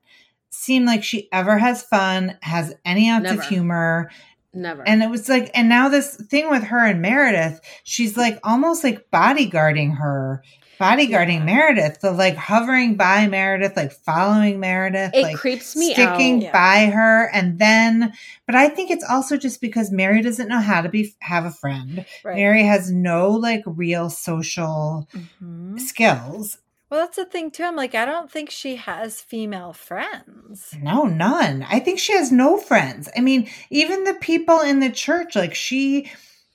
[0.49, 3.41] seem like she ever has fun, has any ounce Never.
[3.41, 4.09] of humor.
[4.53, 4.87] Never.
[4.87, 8.83] And it was like, and now this thing with her and Meredith, she's like almost
[8.83, 10.43] like bodyguarding her,
[10.79, 11.45] bodyguarding Yeah.
[11.45, 16.41] Meredith, the like hovering by Meredith, like following Meredith, it like creeps me sticking out.
[16.43, 16.51] Yeah.
[16.51, 17.29] by her.
[17.33, 18.13] And then,
[18.45, 21.51] but I think it's also just because Mary doesn't know how to be, have a
[21.51, 22.05] friend.
[22.23, 22.35] Right.
[22.35, 25.07] Mary has no like real social
[25.41, 25.79] Mhm.
[25.79, 26.57] skills.
[26.89, 27.63] Well, that's the thing too.
[27.63, 30.75] I'm like, I don't think she has female friends.
[30.79, 31.65] No, none.
[31.67, 33.09] I think she has no friends.
[33.17, 36.11] I mean, even the people in the church, like she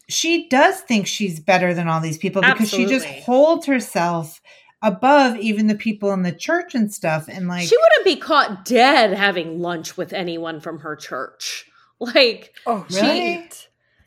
[0.09, 4.41] she does think she's better than all these people because she just holds herself
[4.81, 8.65] above even the people in the church and stuff and like she wouldn't be caught
[8.65, 11.65] dead having lunch with anyone from her church.
[12.01, 13.49] Like, Oh, Really?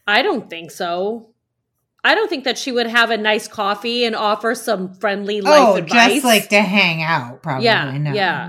[0.07, 1.30] I don't think so.
[2.03, 5.59] I don't think that she would have a nice coffee and offer some friendly life
[5.61, 6.13] oh, advice.
[6.13, 7.65] just like to hang out probably.
[7.65, 8.13] Yeah, no.
[8.13, 8.45] yeah.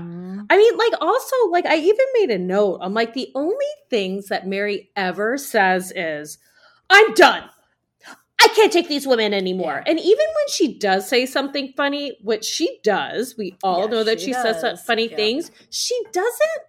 [0.49, 2.79] I mean, like, also, like, I even made a note.
[2.81, 3.55] I'm like, the only
[3.89, 6.37] things that Mary ever says is,
[6.89, 7.43] I'm done.
[8.41, 9.83] I can't take these women anymore.
[9.85, 14.03] And even when she does say something funny, which she does, we all Yeah, know
[14.03, 15.15] that she she, says funny Yeah.
[15.15, 16.63] things, she doesn't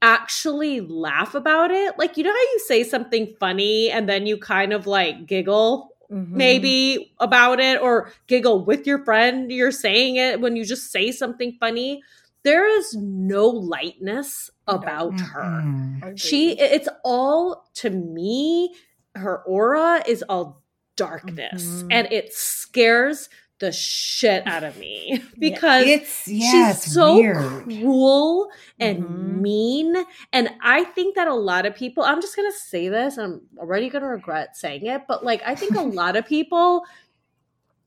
[0.00, 1.96] actually laugh about it.
[1.98, 5.91] Like, you know how you say something funny and then you kind of like giggle
[6.12, 6.28] Mhm.
[6.28, 11.10] maybe about it or giggle with your friend you're saying it when you just say
[11.10, 12.02] something funny
[12.44, 14.74] there is no lightness No.
[14.74, 15.98] about her Mm-mm.
[16.02, 16.20] Agreed.
[16.20, 18.74] she it's all to me
[19.14, 20.62] her aura is all
[20.96, 21.88] darkness Mhm.
[21.90, 23.28] and it scares
[23.62, 27.36] the shit out of me because It's yeah, she's it's so weird.
[27.64, 29.40] cruel and Mhm.
[29.42, 29.96] mean
[30.32, 33.88] and i think that a lot of people i'm just gonna say this i'm already
[33.88, 36.84] gonna regret saying it but like i think a lot of people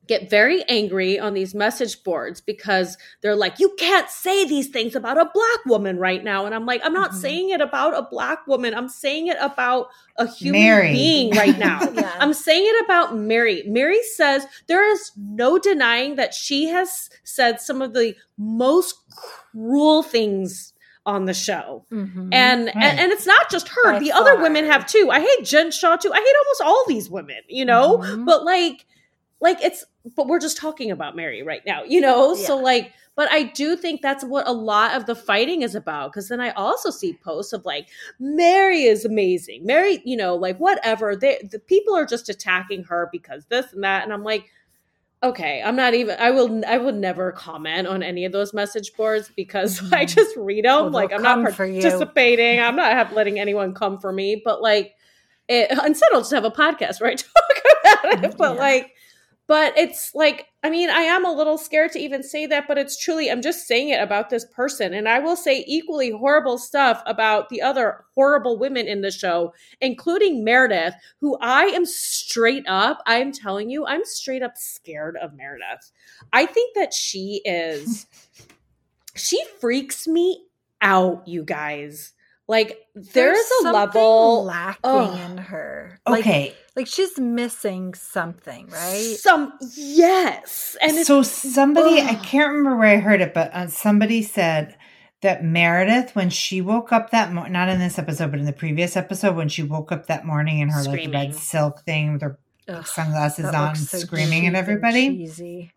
[0.08, 4.96] get very angry on these message boards because they're like you can't say these things
[4.96, 7.22] about a black woman right now and i'm like i'm not Mhm.
[7.22, 9.88] saying it about a black woman i'm saying it about
[10.18, 10.92] a human Mary.
[10.94, 12.12] being right now Yeah.
[12.20, 13.64] I'm saying it about Mary.
[13.68, 18.96] Mary says there is no denying that she has said some of the most
[19.52, 20.74] cruel things
[21.06, 21.86] on the show.
[21.92, 22.30] Mhm.
[22.34, 22.76] And, Right.
[22.76, 23.92] and and it's not just her.
[23.94, 25.10] By the other women have too.
[25.12, 26.12] I hate Jen Shah too.
[26.12, 28.00] I hate almost all these women, you know?
[28.00, 28.26] Mhm.
[28.26, 28.86] But like
[29.42, 32.36] like it's but we're just talking about Mary right now, you know?
[32.36, 36.12] So like but I do think that's what a lot of the fighting is about.
[36.12, 37.88] Cause then I also see posts of like,
[38.20, 39.66] Mary is amazing.
[39.66, 41.16] Mary, you know, like whatever.
[41.16, 44.04] They, the people are just attacking her because this and that.
[44.04, 44.50] And I'm like,
[45.24, 48.94] okay, I'm not even, I will, I would never comment on any of those message
[48.98, 50.14] boards because I Mhm.
[50.14, 50.82] just read them.
[50.82, 51.82] Well, like, I'm not come for you.
[51.82, 52.60] participating.
[52.60, 54.42] I'm not have, letting anyone come for me.
[54.44, 54.94] But like,
[55.48, 57.34] it, instead, I'll just have a podcast where I talk
[57.82, 58.38] about it.
[58.38, 58.60] But Yeah.
[58.62, 58.92] like,
[59.48, 62.80] but it's like, I mean, I am a little scared to even say that, but
[62.80, 64.94] it's truly, I'm just saying it about this person.
[64.94, 69.54] And I will say equally horrible stuff about the other horrible women in the show,
[69.82, 75.36] including Meredith, who I am straight up, I'm telling you, I'm straight up scared of
[75.36, 75.92] Meredith.
[76.34, 78.08] I think that she is,
[79.16, 80.46] she freaks me
[80.82, 82.15] out, you guys.
[82.48, 84.44] Like, there's, a level.
[84.46, 85.32] lacking Ugh.
[85.32, 86.00] in her.
[86.08, 86.54] Like, Okay.
[86.76, 89.16] like she's missing something, right?
[89.20, 93.68] Some yes, and it's so somebody I can't remember where I heard it, but uh,
[93.68, 94.76] somebody said
[95.22, 98.54] that Meredith, when she woke up that mo- not in this episode, but in the
[98.54, 102.22] previous episode, when she woke up that morning in her like red silk thing with
[102.22, 105.72] her Ugh, sunglasses on, so screaming at everybody, cheesy.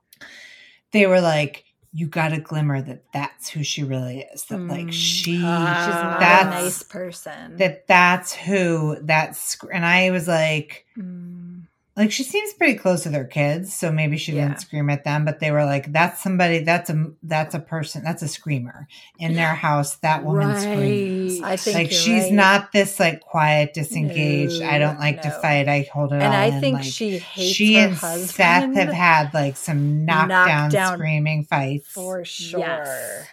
[0.92, 1.64] they were like,
[1.98, 4.44] "You got a glimmer that that's who she really is.
[4.44, 4.92] That like Mm.
[4.92, 5.84] she." Ah.
[5.84, 7.56] She's not That's- a nice person.
[7.56, 11.47] that that's who that's and I was like Mm.
[11.98, 14.48] Like she seems pretty close with her kids so maybe she Yeah.
[14.48, 18.02] didn't scream at them but they were like that's somebody that's a that's a person
[18.04, 18.86] that's a screamer
[19.18, 22.32] in their house that woman screams I think like she's right.
[22.32, 26.32] not this like quiet disengaged i don't like to fight i hold it and all
[26.32, 26.60] I in.
[26.60, 30.28] think Like, she hates she her and husband seth have had like some knockdown
[30.70, 32.60] Knockdown screaming fights for sure.
[32.60, 33.26] Yes.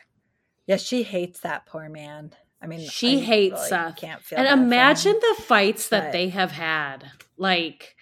[0.67, 2.31] Yeah, she hates that poor man.
[2.61, 3.95] I mean, She I hates really Seth.
[3.97, 7.11] Can't feel and imagine the fights that but- they have had.
[7.37, 7.94] Like,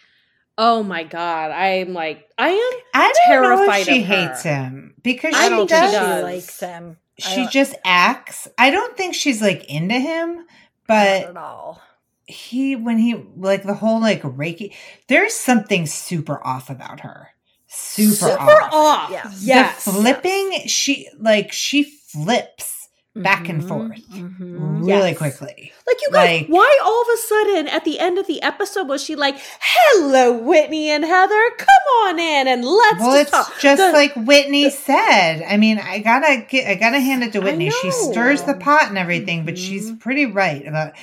[0.57, 4.15] Oh my god, I'm like I am I don't know terrified if she of her.
[4.15, 5.91] hates him because I she don't think think does.
[5.93, 6.97] she she likes him.
[7.19, 8.47] She just acts.
[8.57, 10.45] I don't think she's like into him, Not
[10.87, 11.81] but at all.
[12.25, 14.73] he when he like the whole like Reiki.
[15.07, 17.29] There's something super off about her.
[17.67, 18.73] Super, Super off.
[18.73, 19.11] off.
[19.11, 19.39] Yes.
[19.43, 19.85] Yes.
[19.85, 22.72] The flipping, she like she flips
[23.15, 24.85] back and Mhm, forth mhm.
[24.87, 25.17] really Yes.
[25.19, 25.71] quickly.
[25.85, 28.87] Like you guys, Like- why all of a sudden at the end of the episode
[28.87, 33.31] was she like, "Hello, Whitney and Heather, come on in and let's well, just it's
[33.31, 35.43] talk." just The- like Whitney said.
[35.47, 37.69] I mean, I gotta get, I gotta hand it to Whitney.
[37.69, 40.93] She stirs the pot and everything, but she's pretty right about.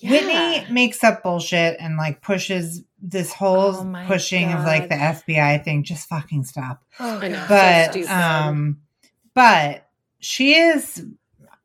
[0.00, 0.10] Yeah.
[0.10, 4.96] Whitney makes up bullshit and like pushes this whole Oh my pushing of like the
[4.96, 5.82] FBI thing.
[5.82, 6.82] Just fucking stop.
[7.00, 7.44] Oh, I know.
[7.48, 8.10] But stupid.
[8.10, 8.78] um,
[9.32, 9.86] but
[10.20, 11.02] she is,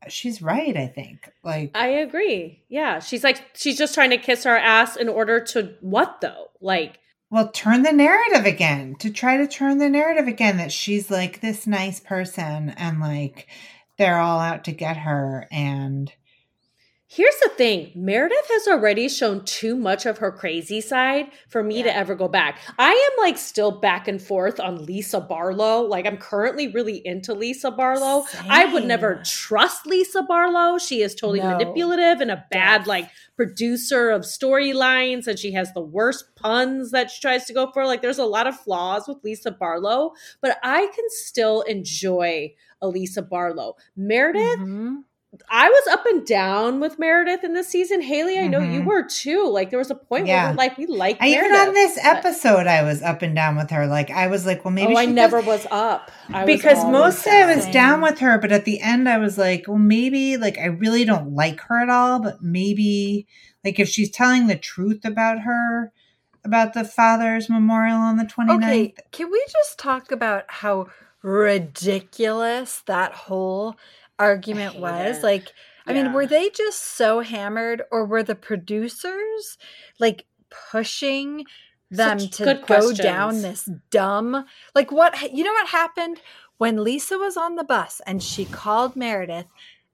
[0.08, 0.76] she's right.
[0.76, 2.62] I think like I agree.
[2.68, 6.50] Yeah, she's like she's just trying to kiss our ass in order to what though?
[6.60, 6.98] Like,
[7.30, 11.40] well, turn the narrative again to try to turn the narrative again that she's like
[11.40, 13.48] this nice person and like
[13.98, 16.12] they're all out to get her and
[17.12, 21.82] here's the thing: Meredith has already shown too much of her crazy side for me
[21.82, 22.58] to ever go back.
[22.78, 25.82] I am like still back and forth on Lisa Barlow.
[25.82, 28.24] Like, I'm currently really into Lisa Barlow.
[28.48, 30.78] I would never trust Lisa Barlow.
[30.78, 31.50] She is totally No.
[31.58, 32.86] manipulative and a bad Yes.
[32.86, 37.70] like producer of storylines and she has the worst puns that she tries to go
[37.72, 37.84] for.
[37.86, 43.22] Like there's a lot of flaws with Lisa Barlow, but I can still enjoy Elisa
[43.22, 43.76] Barlow.
[43.96, 45.04] Meredith, Mhm.
[45.48, 48.00] I was up and down with Meredith in this season.
[48.02, 48.84] Haley, I know you Mhm.
[48.84, 49.46] were too.
[49.48, 50.46] Like there was a point Yeah.
[50.46, 53.54] where like we like I, even on this but- episode I was up and down
[53.56, 56.10] with her like I was like well maybe oh, I she never does- was up.
[56.32, 59.38] I because always mostly I was down with her, but at the end I was
[59.38, 63.28] like, well, maybe like I really don't like her at all, but maybe
[63.64, 65.92] like if she's telling the truth about her
[66.44, 68.64] about the father's memorial on the 29th.
[68.64, 70.86] Okay, can we just talk about how
[71.22, 73.76] ridiculous that whole
[74.20, 75.18] argument was?
[75.18, 75.24] it.
[75.24, 75.52] Like,
[75.88, 75.94] I Yeah.
[75.94, 79.58] mean, were they just so hammered, or were the producers
[80.00, 80.26] like
[80.72, 81.46] pushing
[81.90, 84.46] them Such to go down this dumb?
[84.76, 86.20] Like, what you know what happened
[86.58, 89.46] when Lisa was on the bus and she called Meredith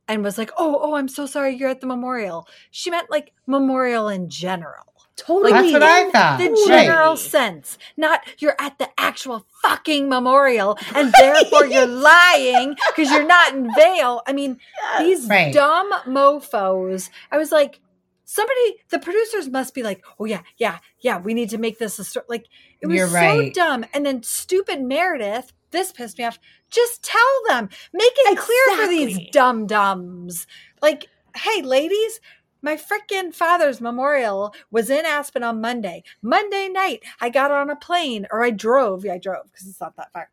[0.08, 3.32] and was like, "Oh, oh, I'm so sorry, you're at the memorial." She meant like
[3.46, 4.84] memorial in general
[5.16, 5.52] totally.
[5.52, 6.38] That's what I thought.
[6.38, 6.84] the Right.
[6.86, 13.26] general sense, not you're at the actual fucking memorial and therefore you're lying because you're
[13.26, 14.22] not in Vail.
[14.26, 14.58] I mean,
[14.98, 15.52] these Right.
[15.52, 17.10] dumb mofos.
[17.30, 17.80] I was like,
[18.24, 21.98] somebody, the producers must be like, oh yeah, yeah, yeah, we need to make this
[21.98, 22.26] a story.
[22.28, 22.46] Like,
[22.80, 23.54] it was You're so right.
[23.54, 23.84] dumb.
[23.94, 26.38] And then stupid Meredith, this pissed me off.
[26.70, 29.30] Just tell them, make it clear for these Exactly.
[29.32, 30.46] dumb dumbs.
[30.82, 32.20] Like, hey, ladies,
[32.66, 36.02] my freaking father's memorial was in Aspen on Monday.
[36.20, 39.04] Monday night, I got on a plane or I drove.
[39.04, 40.30] Yeah, I drove because it's not that far.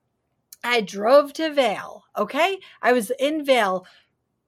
[0.63, 2.06] I drove to Vail.
[2.17, 2.60] Okay.
[2.82, 3.86] I was in Vail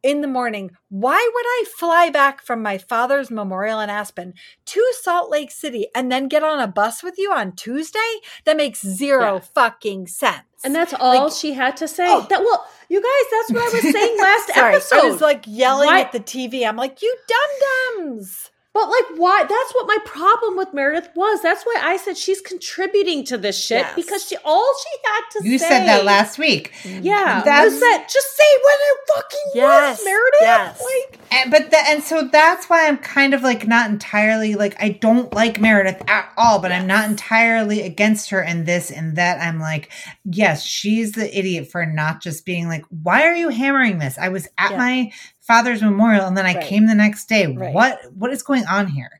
[0.05, 0.69] in the morning.
[0.89, 4.35] Why would I fly back from my father's memorial in Aspen
[4.67, 7.99] to Salt Lake City and then get on a bus with you on Tuesday?
[8.45, 9.39] That makes zero Yeah.
[9.55, 10.43] fucking sense.
[10.63, 12.05] And that's all Like- she had to say.
[12.07, 12.25] Oh.
[12.29, 14.99] That well, you guys, that's what I was saying last Sorry, episode.
[14.99, 16.65] I was like yelling Why- at the TV.
[16.67, 18.51] I'm like, you dum dums.
[18.75, 19.39] But like, why?
[19.43, 21.41] That's what my problem with Meredith was.
[21.41, 23.95] That's why I said she's contributing to this shit Yes.
[23.95, 25.49] because she all she had to say.
[25.49, 25.67] You say.
[25.69, 26.73] said that last week.
[26.83, 26.91] Yeah,
[27.39, 27.45] mm-hmm.
[27.45, 30.41] That's- was that just say what it fucking Yes, was, Meredith.
[30.41, 30.83] yes.
[30.83, 34.75] Like, And, but the, and so that's why I'm kind of like not entirely like
[34.83, 39.15] I don't like Meredith at all, but I'm not entirely against her in this and
[39.15, 39.39] that.
[39.41, 39.89] I'm like,
[40.25, 44.17] yes, she's the idiot for not just being like, why are you hammering this?
[44.17, 44.77] I was at Yeah.
[44.77, 45.11] my
[45.47, 46.63] father's memorial and then I Right.
[46.65, 47.47] came the next day.
[47.47, 47.73] Right.
[47.73, 49.19] What what is going on here?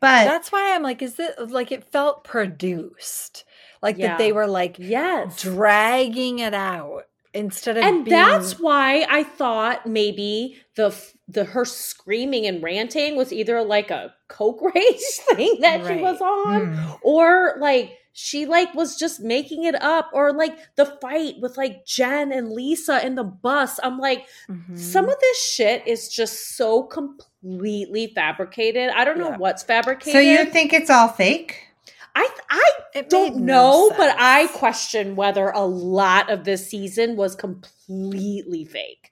[0.00, 3.44] But That's why I'm like, is it like it felt produced?
[3.82, 4.08] Like Yeah.
[4.08, 7.04] that they were like yes, dragging it out
[7.34, 10.94] instead of and being, that's why I thought maybe the
[11.28, 15.02] the her screaming and ranting was either like a coke rage
[15.34, 20.10] thing that she was on, hmm, or like she like was just making it up
[20.12, 24.78] or like the fight with like Jen and Lisa in the bus I'm like Mhm.
[24.78, 30.18] some of this shit is just so completely fabricated I don't know what's fabricated so
[30.20, 31.68] you think it's all fake?
[32.14, 37.16] I I It don't know no but I question whether a lot of this season
[37.16, 39.08] was completely fake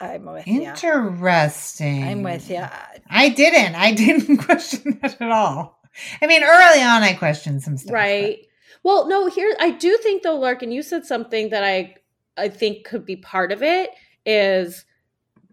[0.00, 0.62] I'm with you.
[0.62, 2.02] Interesting.
[2.04, 2.62] I'm with you.
[3.08, 3.74] I didn't.
[3.76, 5.80] I didn't question that at all.
[6.20, 7.94] I mean, early on, I questioned some stuff.
[7.94, 8.44] right
[8.84, 11.94] well no here i do think though larkin you said something that i
[12.36, 13.90] i think could be part of it
[14.24, 14.84] is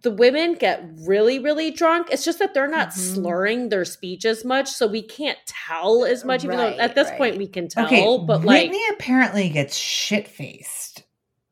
[0.03, 2.07] the women get really, really drunk.
[2.09, 3.13] It's just that they're not Mhm.
[3.13, 6.43] slurring their speech as much, so we can't tell as much.
[6.43, 7.17] Even Right, though at this right.
[7.19, 11.03] point we can tell, Okay, but like Whitney apparently gets shit faced.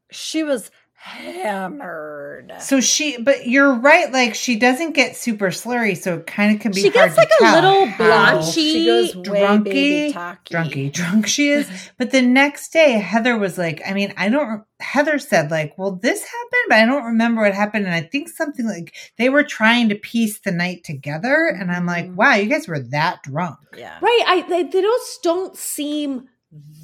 [0.09, 0.71] She was
[1.09, 2.53] hammered.
[2.59, 4.11] So she, but you're right.
[4.11, 6.81] Like she doesn't get super slurry, so it kind of can be.
[6.81, 10.13] She hard gets, like, to a tell little how blotchy- she goes drunky-
[10.45, 11.67] drunky drunk she is.
[11.97, 14.63] But the next day, Heather was like, I mean, I don't.
[14.79, 17.85] Heather said like, well, this happened, but I don't remember what happened.
[17.85, 21.47] And I think something like they were trying to piece the night together.
[21.47, 22.15] And I'm like, Mhm.
[22.15, 23.57] wow, you guys were that drunk.
[23.77, 23.97] Yeah.
[24.01, 26.29] right, I they, they just don't seem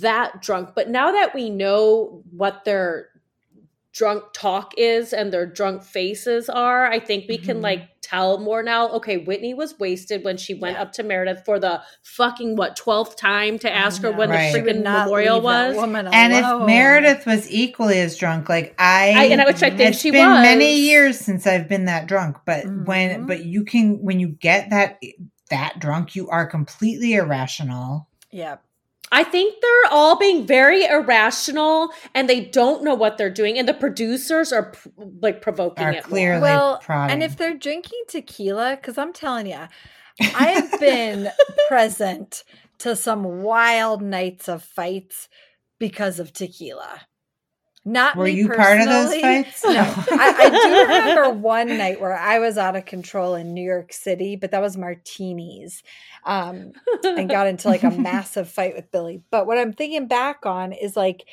[0.01, 0.69] that drunk.
[0.75, 3.07] But now that we know what their
[3.95, 7.63] drunk talk is and their drunk faces are, I think we can Mhm.
[7.63, 8.89] like tell more now.
[8.89, 10.81] Okay, Whitney was wasted when she went Yeah.
[10.83, 14.17] up to Meredith for the fucking what twelfth time to ask her know.
[14.17, 14.51] when Right.
[14.51, 15.75] the She freaking memorial was.
[15.77, 16.67] And if.
[16.67, 20.29] Meredith was equally as drunk, like I, I- and which I think it's she been
[20.29, 20.41] was.
[20.41, 22.37] many years since I've been that drunk.
[22.45, 23.27] But when, Mhm.
[23.27, 24.99] but you can when you get that
[25.49, 28.07] that drunk, you are completely irrational.
[28.31, 28.57] yeah,
[29.11, 33.57] I think they're all being very irrational and they don't know what they're doing.
[33.57, 34.89] And the producers are p-
[35.21, 36.03] like provoking Are it.
[36.03, 37.13] clearly well, prodding.
[37.13, 39.67] and if they're drinking tequila, because I'm telling you,
[40.21, 41.29] I have been
[41.67, 42.43] present
[42.79, 45.29] to some wild nights of fights
[45.79, 47.01] because of tequila.
[47.87, 49.63] Not were you part of those fights?
[49.67, 49.81] No,
[50.17, 53.93] I, I do remember one night where I was out of control in New York
[53.93, 55.83] City, but that was martinis,
[56.23, 56.73] um,
[57.15, 59.21] and got into like a massive fight with Billy.
[59.29, 61.25] But what I'm thinking back on is like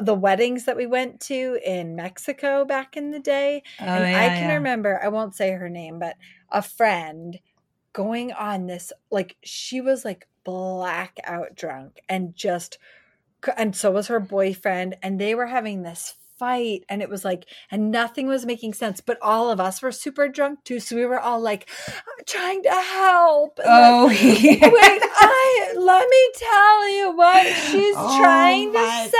[0.00, 4.30] the weddings that we went to in Mexico back in the day, Oh, and I
[4.30, 4.54] can yeah.
[4.54, 6.16] remember, I won't say her name, but
[6.50, 7.38] a friend
[7.92, 12.78] going on this, like, she was like blackout drunk and just,
[13.56, 17.44] and so was her boyfriend, and they were having this fight, and it was like,
[17.70, 20.80] and nothing was making sense, but all of us were super drunk too.
[20.80, 21.68] So we were all like
[22.26, 23.58] trying to help.
[23.58, 24.68] and, like, Oh, yeah.
[24.70, 29.16] Wait, I let me tell you what she's Oh trying my to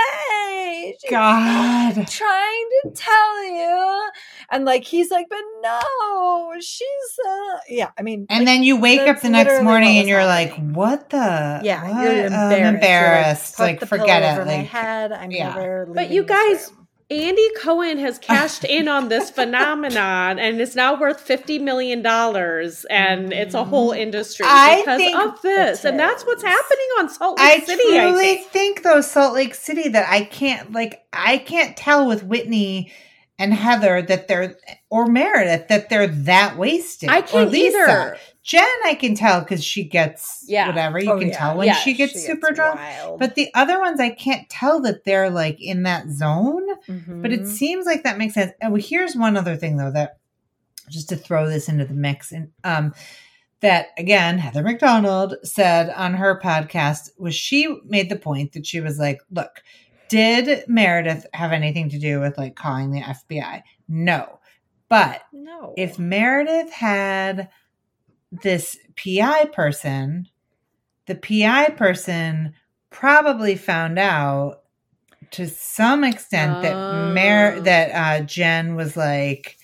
[0.85, 1.33] say.
[1.43, 2.07] She's God.
[2.17, 4.09] trying to tell you
[4.51, 9.07] and like he's like but no she's uh yeah i mean And then you wake
[9.07, 11.17] up the next morning and you're like, what the?
[11.59, 11.97] yeah what?
[11.97, 12.65] you're embarrassed, I'm
[12.99, 13.57] You're embarrassed.
[13.57, 14.25] put Like, forget it.
[14.25, 15.39] over my Like, head i'm yeah.
[15.39, 16.80] never But you guys, room.
[17.11, 22.05] Andy Cohen has cashed in on this phenomenon and is now worth $50 million.
[22.05, 24.01] And it's a whole mm-hmm.
[24.01, 25.83] industry I because think of this.
[25.83, 28.47] And that's what's happening on Salt I Lake City, I truly think.
[28.49, 28.83] think.
[28.83, 32.91] though, Salt Lake City, that I can't, like, I can't tell with Whitney
[33.41, 34.55] and Heather that they're,
[34.89, 37.09] or Meredith, that they're that wasted.
[37.09, 38.17] I can't either.
[38.43, 40.67] Jen, I can tell because she gets Yeah.
[40.67, 40.99] whatever.
[40.99, 41.37] You Oh, can yeah.
[41.37, 42.75] tell when Yeah, she gets super drunk.
[42.79, 43.19] wild.
[43.19, 46.67] But the other ones, I can't tell that they're like in that zone.
[46.87, 47.47] But it Mhm.
[47.47, 48.51] seems like that makes sense.
[48.61, 50.17] And here's one other thing though that
[50.89, 52.93] just to throw this into the mix and um
[53.61, 58.81] that again Heather McDonald said on her podcast was she made the point that she
[58.81, 59.61] was like, look,
[60.11, 63.63] did Meredith have anything to do with like calling the FBI?
[63.87, 64.39] No.
[64.89, 67.49] But no if Meredith had
[68.43, 70.27] this PI person,
[71.05, 72.53] the PI person
[72.89, 74.63] probably found out
[75.31, 77.61] to some extent that Mer Oh.
[77.61, 77.91] that
[78.21, 79.57] uh Jen was like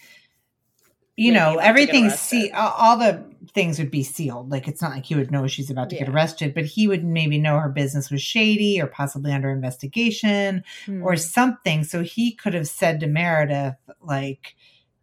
[1.18, 3.22] you Maybe know about to get everything's see all the
[3.58, 6.08] things would be sealed like it's not like he would know she's about to get
[6.10, 10.64] arrested but he would maybe know her business was shady or possibly under investigation
[11.02, 11.18] or Hmm.
[11.18, 11.84] something.
[11.84, 14.56] So he could have said to Meredith, like,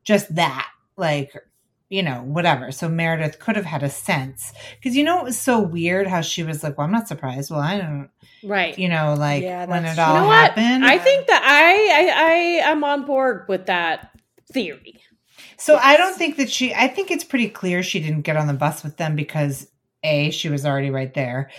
[0.04, 1.32] just that, like,
[1.90, 2.70] you know, whatever.
[2.70, 4.52] So Meredith could have had a sense.
[4.76, 7.50] Because, you know, it was so weird how she was like, well, I'm not surprised.
[7.50, 8.10] Well, I don't,
[8.44, 8.78] Right.
[8.78, 10.04] you know, like Yeah, when it true.
[10.04, 10.52] all You know what?
[10.52, 10.84] happened.
[10.84, 14.10] I think that I, I I am on board with that
[14.52, 15.00] theory.
[15.56, 18.46] So I don't think that she, I think it's pretty clear she didn't get on
[18.46, 19.68] the bus with them because
[20.02, 21.50] A, she was already right there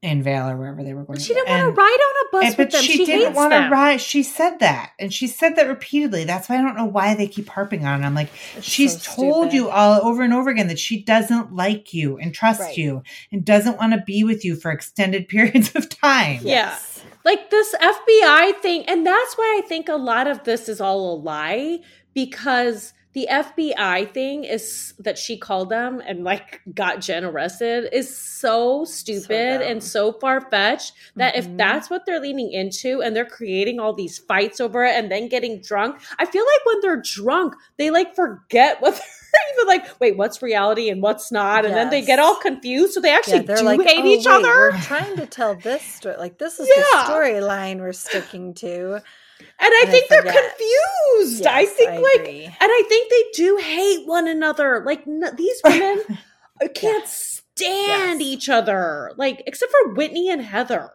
[0.00, 1.16] in Vail or wherever they were going.
[1.16, 2.82] But she didn't want to ride on a bus And- with but them.
[2.82, 3.72] she, She, didn't want to them.
[3.72, 4.00] ride.
[4.00, 6.22] She said that, and she said that repeatedly.
[6.24, 8.06] That's why I don't know why they keep harping on it.
[8.06, 9.54] I'm like, It's she's so told stupid.
[9.54, 12.76] you all over and over again that she doesn't like you and trust Right.
[12.76, 16.40] you and doesn't want to be with you for extended periods of time.
[16.42, 16.76] Yeah.
[16.78, 17.02] Yes.
[17.24, 21.14] like this FBI thing, and that's why I think a lot of this is all
[21.14, 21.80] a lie
[22.14, 28.16] because the FBI thing is that she called them and like got Jen arrested is
[28.16, 29.68] so stupid dumb.
[29.70, 31.58] and so far fetched that if Mhm.
[31.58, 35.28] that's what they're leaning into and they're creating all these fights over it and then
[35.28, 38.94] getting drunk, I feel like when they're drunk, they like forget what
[39.32, 41.64] they're even like, wait, what's reality and what's not?
[41.64, 42.92] And then they get all confused.
[42.94, 44.70] So they actually they're do like, hate "Oh, each wait, other.
[44.72, 46.16] We're trying to tell this story.
[46.18, 46.82] Like this is Yeah.
[47.06, 49.00] the storyline we're sticking to.
[49.40, 50.56] And I And I think they're forget.
[50.58, 51.46] confused.
[51.46, 52.44] I think I like agree.
[52.44, 54.82] and I think they do hate one another.
[54.84, 56.02] Like n- these women
[56.74, 58.20] can't stand Yes.
[58.20, 59.12] each other.
[59.16, 60.90] Like except for Whitney and Heather.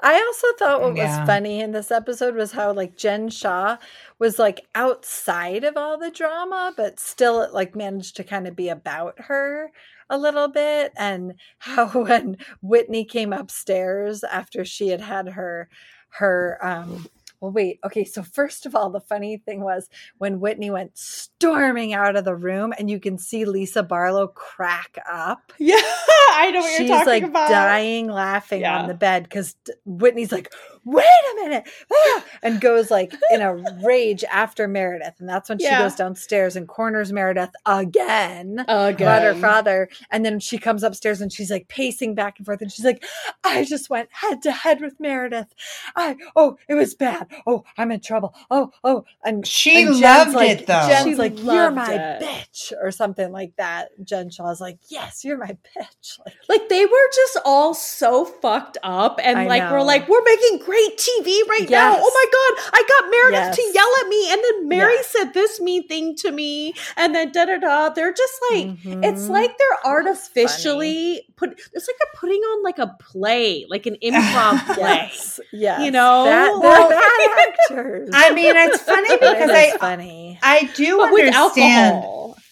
[0.00, 1.18] I also thought what Yeah.
[1.20, 3.76] was funny in this episode was how like Jen Shah
[4.20, 8.54] was like outside of all the drama, but still it like managed to kind of
[8.56, 9.70] be about her
[10.08, 10.92] a little bit.
[10.96, 15.68] And how when Whitney came upstairs after she had had her
[16.10, 17.08] her um
[17.44, 19.88] well wait okay so first of all the funny thing was
[20.18, 24.96] when whitney went storming out of the room and you can see lisa barlow crack
[25.10, 27.48] up Yeah, I know what she's you're talking like about.
[27.50, 28.80] dying laughing Yeah.
[28.80, 30.52] on the bed because Whitney's like,
[30.84, 35.14] wait a minute, ah," and goes like in a rage after Meredith.
[35.18, 35.82] And that's when she Yeah.
[35.82, 38.64] goes downstairs and corners Meredith again.
[38.68, 39.06] Again.
[39.08, 39.88] About her father.
[40.10, 42.60] And then she comes upstairs and she's like pacing back and forth.
[42.60, 43.04] And she's like,
[43.42, 45.54] I just went head to head with Meredith.
[45.96, 47.28] I, oh, it was bad.
[47.46, 48.34] Oh, I'm in trouble.
[48.50, 49.04] Oh, oh.
[49.24, 50.86] And She and loved like, it though.
[50.88, 52.22] Jen's She like, "You're my it.
[52.22, 53.90] bitch," or something like that.
[54.04, 58.78] Jen Shah's like, "Yes, you're my bitch." Like, Like they were just all so fucked
[58.82, 61.96] up and I like we're like, we're making great TV right now.
[61.98, 65.06] Oh my god, I got Meredith to yell at me, and then Mary Yes.
[65.08, 67.88] said this mean thing to me, and then da da da.
[67.90, 69.30] They're just like it's Mhm.
[69.30, 74.64] like they're artificially put it's like they're putting on like a play, like an improv
[74.74, 75.08] play.
[75.10, 75.80] yes, yes.
[75.82, 76.24] You know?
[76.24, 78.10] that, Well- they're bad actors.
[78.12, 80.38] I mean, it's funny because It I funny.
[80.42, 82.04] I do But understand.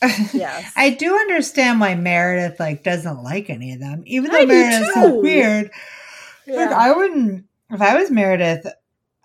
[0.34, 4.46] Yes, I do understand why Meredith like doesn't like any of them, even though I
[4.46, 5.70] Meredith's so weird.
[6.48, 8.66] Like I wouldn't if I was Meredith.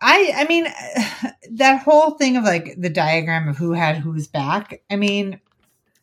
[0.01, 0.65] I I mean
[1.57, 4.81] that whole thing of like the diagram of who had whose back.
[4.89, 5.39] I mean,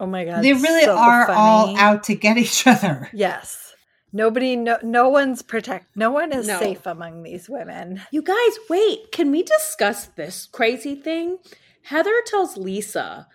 [0.01, 3.09] oh my god, they really so are all out to get each other.
[3.15, 3.73] Yes,
[4.13, 5.97] nobody, no, no one's protect.
[5.97, 6.59] No one is No.
[6.59, 8.03] safe among these women.
[8.11, 11.39] You guys, wait, can we discuss this crazy thing?
[11.83, 13.29] Heather tells Lisa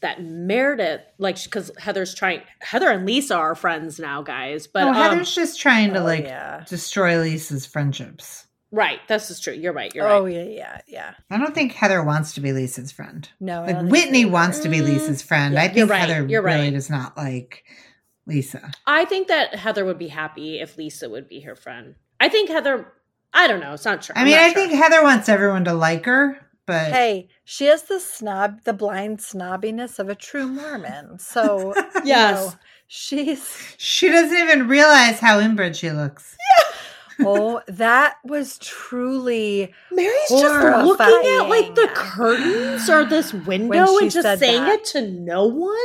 [0.00, 4.66] that Meredith, like, because Heather's trying, Heather and Lisa are friends now, guys.
[4.66, 6.64] But, oh, um, Heather's just trying to Oh, like yeah.
[6.68, 8.45] destroy Lisa's friendships.
[8.70, 9.54] Right, this is true.
[9.54, 9.94] You're right.
[9.94, 10.20] You're Oh right.
[10.22, 11.14] Oh yeah, yeah, yeah.
[11.30, 13.28] I don't think Heather wants to be Lisa's friend.
[13.40, 15.54] No, I Like Whitney wants to be Mm, Lisa's friend.
[15.54, 16.72] yeah, I you're think right, Heather you're really right.
[16.72, 17.64] does not like
[18.26, 18.72] Lisa.
[18.86, 21.94] I think that Heather would be happy if Lisa would be her friend.
[22.20, 22.92] I think Heather,
[23.32, 23.72] I don't know.
[23.72, 24.14] It's not true.
[24.16, 24.54] I mean, I sure.
[24.66, 29.18] think Heather wants everyone to like her, but Hey, she has the snob, the blind
[29.18, 31.18] snobbiness of a true Mormon.
[31.18, 32.34] So you Yes.
[32.34, 32.52] know,
[32.88, 36.36] she's she doesn't even realize how inbred she looks.
[37.20, 41.06] Oh, that was truly Mary's just looking
[41.40, 44.80] at like the curtains or this window she and just saying that.
[44.80, 45.76] it to no one.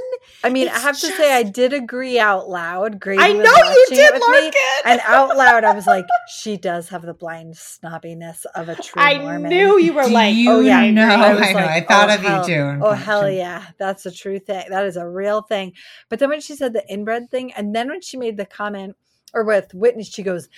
[0.43, 2.99] I mean, I It's have to say, I did agree out loud.
[2.99, 4.61] Grady I know you did, it me, Larkin.
[4.85, 9.01] and out loud, I was like, "She does have the blind snobbiness of a true
[9.01, 11.03] I Mormon." knew you were Do like, you oh yeah, I know?
[11.03, 11.15] agree.
[11.25, 11.55] I, was know.
[11.55, 12.79] like, I thought oh, of oh, hell- you too.
[12.83, 14.65] Oh hell yeah, that's a true thing.
[14.69, 15.73] That is a real thing.
[16.09, 18.95] But then when she said the inbred thing, and then when she made the comment,
[19.33, 20.49] or with Whitney, she goes,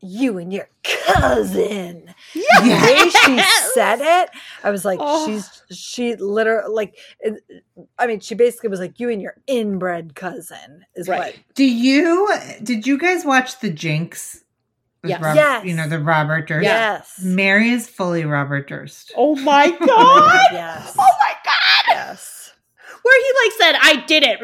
[0.00, 3.42] "You and your cousin." The way she
[3.74, 4.30] said it,
[4.62, 5.26] I was like, Oh.
[5.26, 7.42] she's she literally like, it,
[7.98, 11.18] I mean, she basically was like, "You and your inbred cousin" is Right.
[11.18, 11.34] what.
[11.54, 12.32] Do you?
[12.62, 14.42] Did you guys watch the Jinx?
[15.02, 15.22] With Yes.
[15.22, 15.64] Rob- Yes.
[15.64, 16.64] You know the Robert Durst.
[16.64, 17.20] Yes.
[17.22, 19.12] Mary is fully Robert Durst.
[19.16, 20.40] Oh my god!
[20.52, 20.94] Yes.
[20.98, 21.84] Oh my god!
[21.88, 22.52] Yes.
[23.02, 24.40] Where he like said, "I did it,"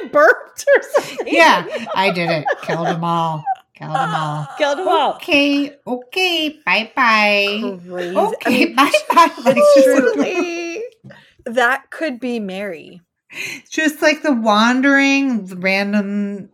[0.00, 1.26] and burped or something.
[1.28, 2.46] Yeah, I did it.
[2.62, 3.44] Killed them all.
[3.82, 4.48] Killed them all.
[4.58, 5.14] killed him all.
[5.14, 5.76] Okay.
[5.86, 6.48] Okay.
[6.64, 7.46] Bye bye.
[7.62, 8.72] Oh, okay.
[8.74, 9.60] Bye bye.
[9.82, 10.82] Truly.
[11.46, 13.00] that could be Mary.
[13.70, 16.48] just like the wandering, random,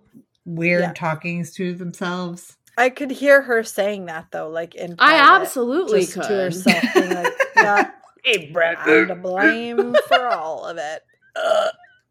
[0.44, 0.92] weird Yeah.
[0.94, 2.56] talkings to themselves.
[2.78, 6.22] I could hear her saying that though, like in I absolutely just could.
[6.22, 7.90] to herself, being like, "Yeah,
[8.24, 8.78] Hey, Brett.
[8.78, 11.02] I'm to blame for all of it."
[11.36, 11.68] Uh,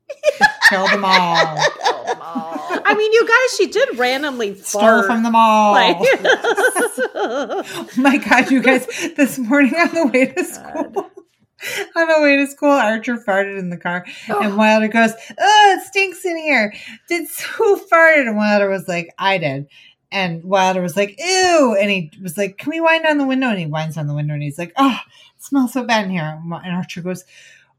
[0.70, 1.36] Killed them all.
[1.84, 2.80] Kill 'em all.
[2.86, 5.06] I mean, you guys, she did randomly Stole fart.
[5.06, 5.72] from them all.
[5.74, 5.98] like,
[7.20, 8.86] Oh my god, you guys!
[9.16, 11.12] This morning on the way to school,
[11.96, 15.86] on the way to school, Archer farted in the car, and Wilder goes, "Oh, it
[15.88, 16.74] stinks in here."
[17.08, 18.28] Did who farted?
[18.28, 19.68] And Wilder was like, "I did."
[20.12, 23.48] And Wilder was like, "Ew!" And he was like, "Can we wind down the window?"
[23.50, 24.98] And he winds down the window, and he's like, "Oh,
[25.36, 27.24] it smells so bad in here." And Archer goes.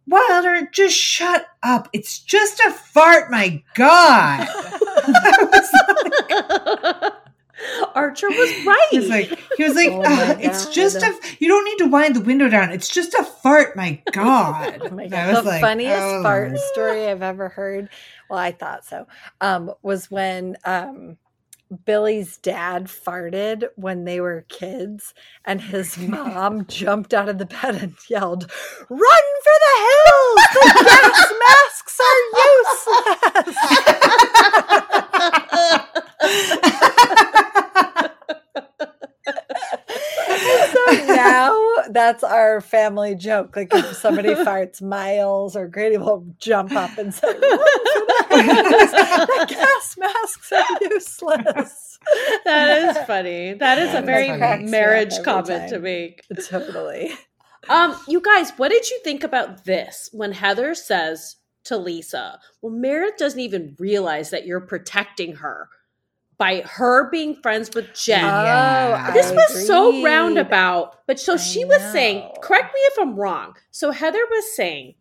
[0.08, 1.88] Wilder, just shut up.
[1.92, 4.48] It's just a fart, my God.
[7.94, 8.86] Archer was right.
[8.90, 11.14] He was like, he was like, Oh "Ah, my it's just a.
[11.38, 12.70] You don't need to wind the window down.
[12.70, 13.76] It's just a fart.
[13.76, 14.82] My God.
[14.88, 15.34] Oh my god!
[15.34, 17.88] was The like, funniest oh, fart story I've ever heard.
[18.30, 19.06] Well, I thought so.
[19.40, 21.18] Um, was when um,
[21.84, 25.14] Billy's dad farted when they were kids,
[25.44, 28.50] and his mom jumped out of the bed and yelled,
[28.88, 30.48] Run for the hills!
[30.54, 33.56] The gas masks are useless.
[40.72, 41.56] so now
[41.90, 43.56] that's our family joke.
[43.56, 48.17] Like if somebody farts, Miles or Grady will jump up and say, "Run for the!
[48.46, 51.98] The gas masks are useless."
[52.44, 53.54] that is funny.
[53.54, 54.28] That is a very
[54.62, 56.22] marriage Every comment to make.
[56.48, 57.12] Totally.
[57.68, 62.72] Um, you guys, what did you think about this when Heather says to Lisa, Well,
[62.72, 65.68] Meredith doesn't even realize that you're protecting her
[66.38, 68.20] by her being friends with Jen.
[68.22, 69.10] Yeah.
[69.12, 71.06] this I was so roundabout.
[71.06, 73.56] But so I she was saying, correct me if I'm wrong.
[73.70, 74.94] So Heather was saying,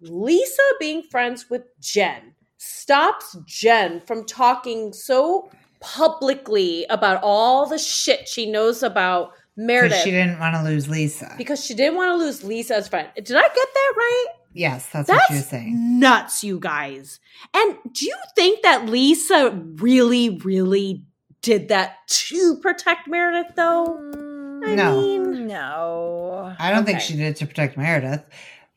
[0.00, 2.31] Lisa being friends with Jen
[2.64, 5.50] stops Jen from talking so
[5.80, 11.34] publicly about all the shit she knows about Meredith she didn't want to lose Lisa.
[11.36, 13.08] because she didn't want to lose Lisa as friend.
[13.16, 14.26] Did I get that right?
[14.54, 15.98] Yes, that's, what you're saying.
[15.98, 17.18] nuts, you guys.
[17.54, 21.04] And do you think that Lisa really, really
[21.40, 23.96] did that to protect Meredith, though?
[24.64, 25.00] I No.
[25.00, 26.54] mean, No.
[26.58, 28.22] I don't think she did it to protect Meredith.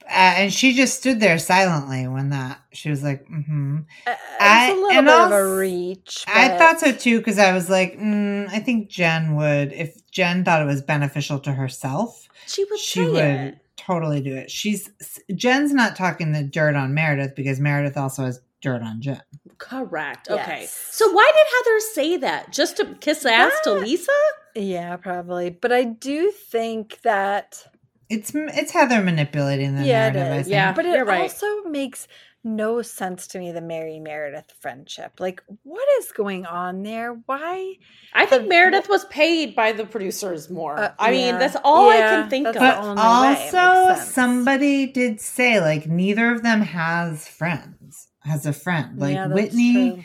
[0.08, 3.80] Uh, and she just stood there silently when that she was like, mm-hmm.
[4.06, 6.24] Uh, I- it's a little and bit of a reach.
[6.28, 10.44] I thought so too because I was like, mm, I think Jen would if Jen
[10.46, 13.58] thought it was beneficial to herself, she would she say would it.
[13.78, 14.52] totally do it.
[14.52, 14.90] She's
[15.34, 19.22] Jen's not talking the dirt on Meredith because Meredith also has dirt on Jen.
[19.58, 20.30] Correct.
[20.30, 20.62] Okay.
[20.62, 20.90] Yes.
[20.92, 22.52] So why did Heather say that?
[22.52, 24.12] Just to kiss ass to Lisa?
[24.56, 25.50] Yeah, probably.
[25.50, 27.66] But I do think that
[28.10, 30.34] It's it's Heather manipulating the Yeah, it narrative.
[30.34, 30.52] I think.
[30.54, 30.74] Yeah.
[30.74, 31.22] But it You're right.
[31.22, 32.08] also makes
[32.44, 35.14] no sense to me the Mary Meredith friendship.
[35.20, 37.14] Like, what is going on there?
[37.26, 37.74] Why?
[38.14, 40.78] I think The- Meredith was paid by the producers more.
[40.78, 42.54] Uh, I mean, that's all I can think of.
[42.54, 43.34] But only way.
[43.34, 48.10] It makes also, somebody did say like neither of them has friends.
[48.24, 50.04] Has a friend like Yeah, that's Whitney.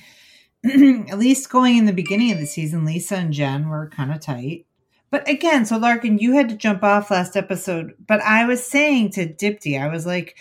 [0.63, 1.05] true.
[1.11, 4.21] at least going in the beginning of the season, Lisa and Jen were kind of
[4.21, 4.67] tight.
[5.11, 7.95] But again, so Larkin, you had to jump off last episode.
[8.07, 10.37] But I was saying to Dipti, I was like,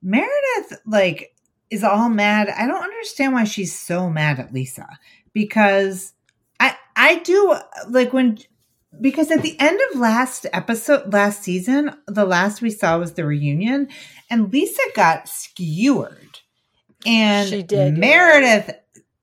[0.00, 1.34] Meredith, like,
[1.70, 2.50] is all mad.
[2.50, 4.86] I don't understand why she's so mad at Lisa
[5.32, 6.12] because
[6.60, 7.56] I I do
[7.88, 8.38] like when
[9.00, 13.24] because at the end of last episode last season, the last we saw was the
[13.24, 13.88] reunion,
[14.28, 16.40] and Lisa got skewered,
[17.06, 18.74] and She did, Meredith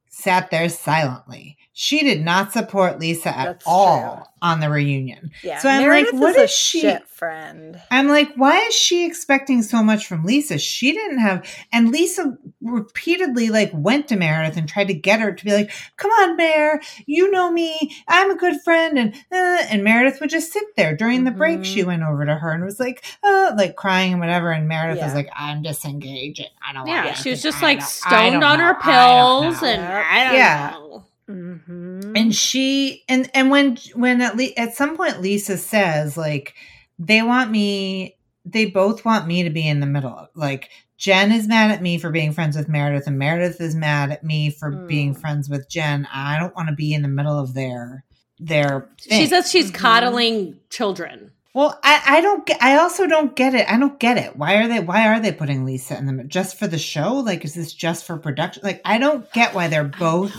[0.09, 1.58] sat there silently.
[1.81, 4.23] She did not support Lisa at That's all true.
[4.41, 5.31] on the reunion.
[5.41, 5.59] Yeah.
[5.59, 7.79] So I'm like, Meredith what is a is she- shit friend?
[7.89, 10.57] I'm like, why is she expecting so much from Lisa?
[10.57, 15.31] She didn't have, and Lisa repeatedly like went to Meredith and tried to get her
[15.31, 19.63] to be like, "Come on, Bear, you know me, I'm a good friend," and uh,
[19.69, 21.59] and Meredith would just sit there during the break.
[21.59, 21.65] Mhm.
[21.65, 25.01] She went over to her and was like, uh, like crying and whatever, and Meredith
[25.01, 26.47] was like, "I'm disengaging.
[26.67, 28.65] I don't yeah, she was just I like stoned on know.
[28.65, 30.71] her pills, know." and I don't Yeah.
[30.73, 31.05] know.
[31.29, 32.13] Mm-hmm.
[32.15, 36.55] and she and and when when at least at some point lisa says like
[36.97, 41.47] they want me they both want me to be in the middle like jen is
[41.47, 44.71] mad at me for being friends with meredith and meredith is mad at me for
[44.87, 45.21] being Mm.
[45.21, 48.05] friends with jen i don't want to be in the middle of their
[48.39, 49.75] their She says she's Mhm.
[49.75, 51.31] coddling children.
[51.53, 54.55] Well i i don't get i also don't get it i don't get it why
[54.55, 57.55] are they why are they putting lisa in the just for the show like is
[57.55, 60.33] this just for production like i don't get why they're both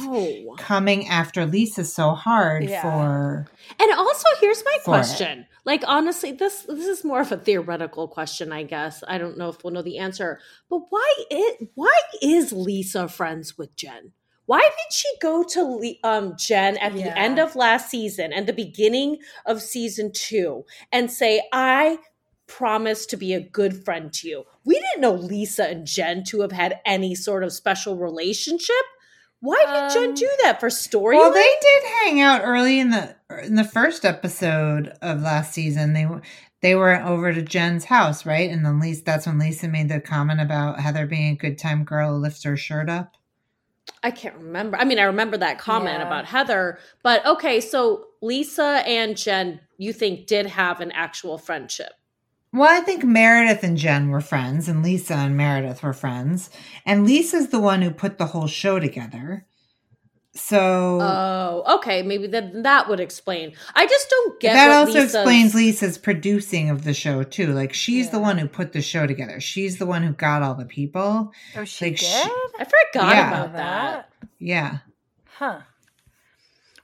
[0.58, 2.82] coming after lisa so hard Yeah.
[2.82, 3.46] for
[3.78, 4.98] And also, here's my For it.
[4.98, 5.46] question.
[5.64, 9.04] Like, honestly, this this is more of a theoretical question, I guess.
[9.06, 10.40] I don't know if we'll know the answer.
[10.68, 11.92] But why it why
[12.22, 14.12] is Lisa friends with Jen?
[14.50, 17.14] Why did she go to um, Jen at the Yeah.
[17.16, 21.98] end of last season and the beginning of season two and say, "I
[22.48, 24.44] promise to be a good friend to you"?
[24.64, 28.74] We didn't know Lisa and Jen to have had any sort of special relationship.
[29.38, 31.16] Why did Jen Um, do that for story?
[31.16, 35.92] Well, they did hang out early in the in the first episode of last season.
[35.92, 36.08] They
[36.60, 38.50] they were over to Jen's house, right?
[38.50, 41.84] And then Lisa, that's when Lisa made the comment about Heather being a good time
[41.84, 43.12] girl who lifts her shirt up.
[44.02, 44.76] I can't remember.
[44.76, 46.06] I mean, I remember that comment Yeah.
[46.06, 51.92] about Heather, but okay, so Lisa and Jen, you think did have an actual friendship.
[52.52, 56.50] Well, I think Meredith and Jen were friends, and Lisa and Meredith were friends,
[56.84, 59.46] and Lisa's the one who put the whole show together.
[60.32, 63.52] So Oh, okay, maybe that that would explain.
[63.74, 67.48] I just don't get that what also Lisa's- explains Lisa's producing of the show too.
[67.52, 69.40] Like she's the one who put the show together.
[69.40, 71.32] She's the one who got all the people.
[71.56, 72.06] Oh, she like, did.
[72.06, 73.28] she- I forgot Yeah.
[73.28, 74.12] about that.
[74.38, 74.78] Yeah.
[75.38, 75.60] Huh.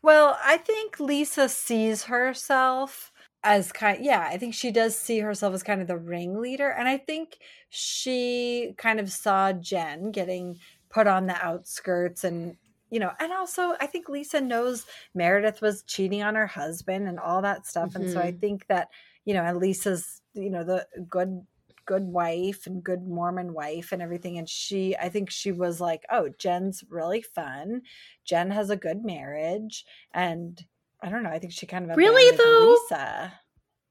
[0.03, 3.13] Well, I think Lisa sees herself
[3.45, 6.89] as kind yeah, I think she does see herself as kind of the ringleader and
[6.89, 7.39] I think
[7.71, 10.59] she kind of saw Jen getting
[10.91, 12.57] put on the outskirts and
[12.97, 17.19] you know, and also I think Lisa knows Meredith was cheating on her husband and
[17.21, 18.41] all that stuff and so I Mhm.
[18.41, 18.89] think that
[19.27, 20.87] you know, and Lisa's you know the
[21.17, 21.47] good
[21.85, 26.05] good wife and good Mormon wife and everything and she I think she was like,
[26.11, 27.83] "Oh, Jen's really fun.
[28.25, 29.85] Jen has a good marriage."
[30.15, 30.53] And
[31.03, 32.79] I don't know, I think she kind of Really, though?
[32.91, 33.41] Lisa.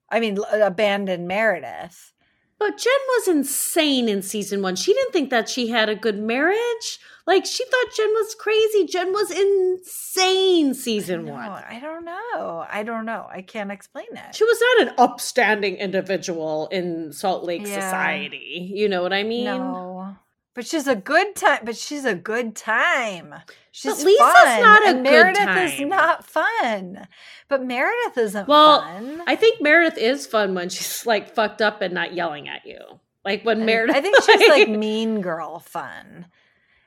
[0.09, 2.13] I mean, l- abandoned Meredith.
[2.57, 4.75] But Jen was insane in season one.
[4.77, 6.99] She didn't think that she had a good marriage.
[7.27, 8.85] Like she thought Jen was crazy.
[8.85, 11.49] Jen was insane season No, one.
[11.67, 12.65] I don't know.
[12.69, 13.25] I don't know.
[13.29, 14.35] I can't explain it.
[14.35, 17.79] She was not an upstanding individual in Salt Lake Yeah.
[17.79, 18.71] society.
[18.73, 19.45] You know what I mean?
[19.45, 20.15] No.
[20.53, 21.59] But she's a good time.
[21.63, 23.33] But she's a good time.
[23.71, 27.07] She's Lisa's fun, not a good Meredith is not fun.
[27.49, 29.21] But Meredith isn't Well, fun.
[29.27, 32.79] I think Meredith is fun when she's like fucked up and not yelling at you.
[33.25, 36.27] Like when I- Meredith I think she's like mean girl fun.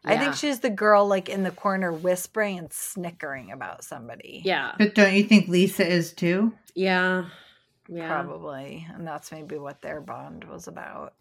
[0.04, 4.42] I think she's the girl like in the corner whispering and snickering about somebody.
[4.44, 4.72] Yeah.
[4.78, 6.54] But don't you think Lisa is too?
[6.74, 7.26] Yeah.
[7.88, 8.08] Yeah.
[8.08, 8.86] Probably.
[8.94, 11.14] And that's maybe what their bond was about.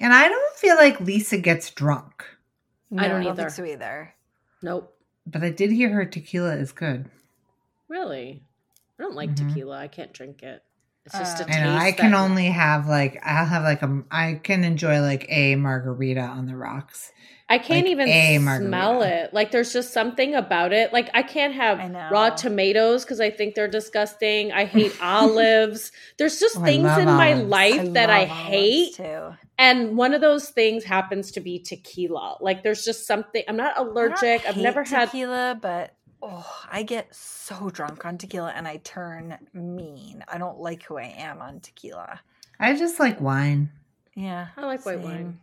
[0.00, 2.24] And I don't feel like Lisa gets drunk,
[2.96, 3.42] I don't I don't either.
[3.50, 4.14] think so either.
[4.62, 4.96] Nope.
[5.26, 7.08] but I did hear her tequila is good.
[7.88, 8.42] Really?
[8.98, 9.48] I don't like Mhm.
[9.48, 9.78] tequila.
[9.78, 10.64] I can't drink it.
[11.04, 11.60] It's just Uh, a I taste.
[11.60, 15.56] know I can only have like I'll have like a I can enjoy like a
[15.56, 17.12] margarita on the rocks.
[17.48, 19.34] I can't like even a smell it.
[19.34, 20.92] Like there's just something about it.
[20.92, 24.52] Like I can't have I raw tomatoes because I think they're disgusting.
[24.52, 25.92] I hate olives.
[26.18, 27.50] There's just Oh, things love in my olives.
[27.50, 28.94] life that I hate.
[28.94, 29.34] too.
[29.58, 32.36] And one of those things happens to be tequila.
[32.40, 34.46] Like there's just something I'm not I don't allergic.
[34.46, 38.78] I've hate never had tequila, but oh, I get so drunk on tequila and I
[38.78, 40.24] turn mean.
[40.28, 42.20] I don't like who I am on tequila.
[42.60, 43.70] I just like wine.
[44.14, 45.40] Yeah, I like white wine.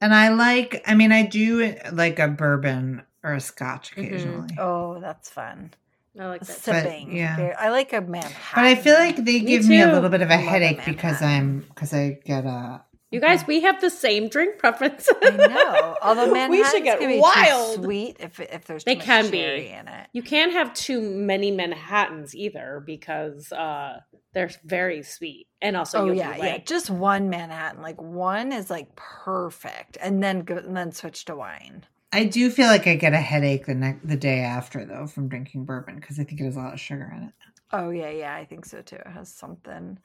[0.00, 4.04] And I like I mean I do like a bourbon or a scotch Mhm.
[4.04, 4.56] occasionally.
[4.58, 5.72] Oh, that's fun.
[6.20, 6.56] I like that.
[6.58, 7.16] Sipping.
[7.16, 7.54] yeah.
[7.58, 8.34] I like a Manhattan.
[8.54, 10.46] But I feel like they Me give me a little bit of a I love
[10.46, 12.82] a headache because I'm because I get a
[13.14, 15.14] You guys, we have the same drink preferences.
[15.22, 15.96] I know.
[16.02, 17.76] Although We should get can be wild.
[17.76, 19.38] too sweet if if there's too They much can be.
[19.38, 20.08] cherry in it.
[20.12, 24.00] You can't have too many Manhattans either because uh,
[24.32, 26.42] they're very sweet, and also oh yeah, yeah.
[26.54, 31.24] like, Just one Manhattan, like one is like perfect, and then go and then switch
[31.26, 31.86] to wine.
[32.12, 35.28] I do feel like I get a headache the next the day after though from
[35.28, 37.32] drinking bourbon because I think it has a lot of sugar in it.
[37.72, 38.96] Oh yeah, yeah, I think so too.
[38.96, 39.98] It has something.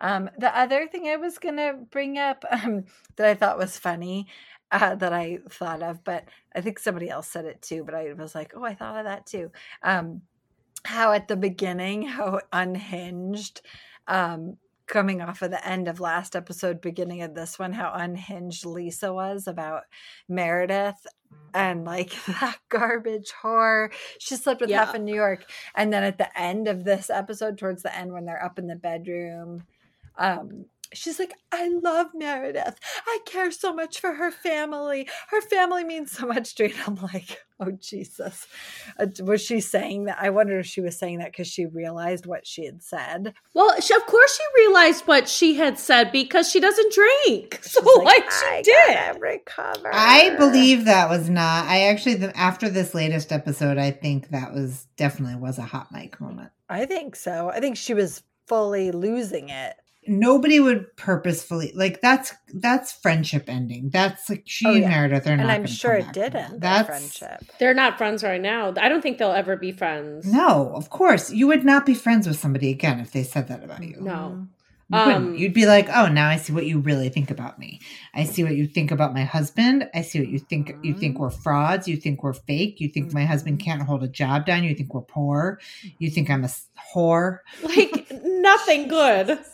[0.00, 2.84] Um, the other thing I was gonna bring up um,
[3.16, 4.26] that I thought was funny,
[4.72, 6.24] uh, that I thought of, but
[6.54, 7.84] I think somebody else said it too.
[7.84, 9.50] But I was like, oh, I thought of that too.
[9.82, 10.22] Um,
[10.84, 13.60] how at the beginning, how unhinged,
[14.08, 18.64] um, coming off of the end of last episode, beginning of this one, how unhinged
[18.66, 19.82] Lisa was about
[20.28, 21.06] Meredith
[21.54, 23.92] and like that garbage whore.
[24.18, 24.96] She slept with half Yeah.
[24.96, 25.44] of New York.
[25.76, 28.66] And then at the end of this episode, towards the end, when they're up in
[28.66, 29.64] the bedroom,
[30.20, 32.78] um, she's like, I love Meredith.
[33.06, 35.08] I care so much for her family.
[35.30, 36.72] Her family means so much to me.
[36.72, 38.46] And I'm like, oh, Jesus.
[38.98, 40.18] Uh, was she saying that?
[40.20, 43.32] I wonder if she was saying that because she realized what she had said.
[43.54, 47.80] well, she, of course she realized what she had said because she doesn't drink, so
[47.82, 49.20] She's like, "I she did.
[49.20, 49.90] recover.
[49.92, 51.66] I believe that was not.
[51.66, 55.92] I actually the, after this latest episode, I think that was definitely was a hot
[55.92, 56.50] mic moment.
[56.68, 57.48] I think so.
[57.48, 59.76] I think she was fully losing it.
[60.10, 63.90] Nobody would purposefully like that's that's friendship ending.
[63.90, 64.80] That's like she Oh, and.
[64.88, 65.42] Meredith are not.
[65.44, 66.60] And I'm sure it did from end that.
[66.60, 67.44] their That's friendship.
[67.60, 68.74] They're not friends right now.
[68.76, 70.26] I don't think they'll ever be friends.
[70.26, 73.62] no, of course you would not be friends with somebody again if they said that
[73.62, 73.98] about you.
[74.00, 74.46] No.
[74.92, 75.16] You wouldn't.
[75.28, 77.78] Um, You'd be like, oh, now I see what you really think about me.
[78.12, 79.88] I see what you think about my husband.
[79.94, 80.74] I see what you think.
[80.82, 81.20] You think Mhm.
[81.20, 81.86] we're frauds.
[81.86, 82.80] You think we're fake.
[82.80, 83.64] You think my husband Mhm.
[83.64, 84.64] can't hold a job down.
[84.64, 85.60] You think we're poor.
[86.00, 86.50] You think I'm a
[86.92, 87.38] whore.
[87.62, 89.38] like nothing good.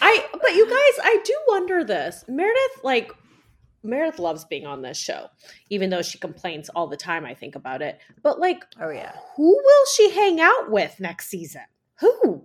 [0.00, 2.24] I but you guys, I do wonder this.
[2.28, 3.12] Meredith like
[3.82, 5.28] Meredith loves being on this show,
[5.70, 7.24] even though she complains all the time.
[7.24, 9.12] I think about it, but like, Oh yeah.
[9.36, 11.62] who will she hang out with next season?
[12.00, 12.44] Who?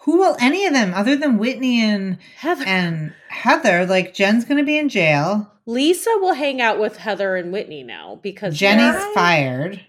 [0.00, 2.64] Who will any of them, other than Whitney and Heather.
[2.66, 5.50] and Heather, like Jen's going to be in jail.
[5.66, 9.80] Lisa will hang out with Heather and Whitney now because Jenny's fired.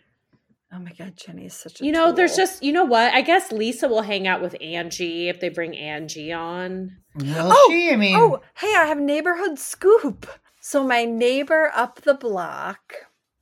[0.76, 3.14] Oh my god, Jenny's such a You know, there's just you know what?
[3.14, 6.98] I guess Lisa will hang out with Angie if they bring Angie on.
[7.16, 7.92] Will Oh, she?
[7.92, 10.28] I mean, Oh, hey, I have neighborhood scoop.
[10.60, 12.94] So my neighbor up the block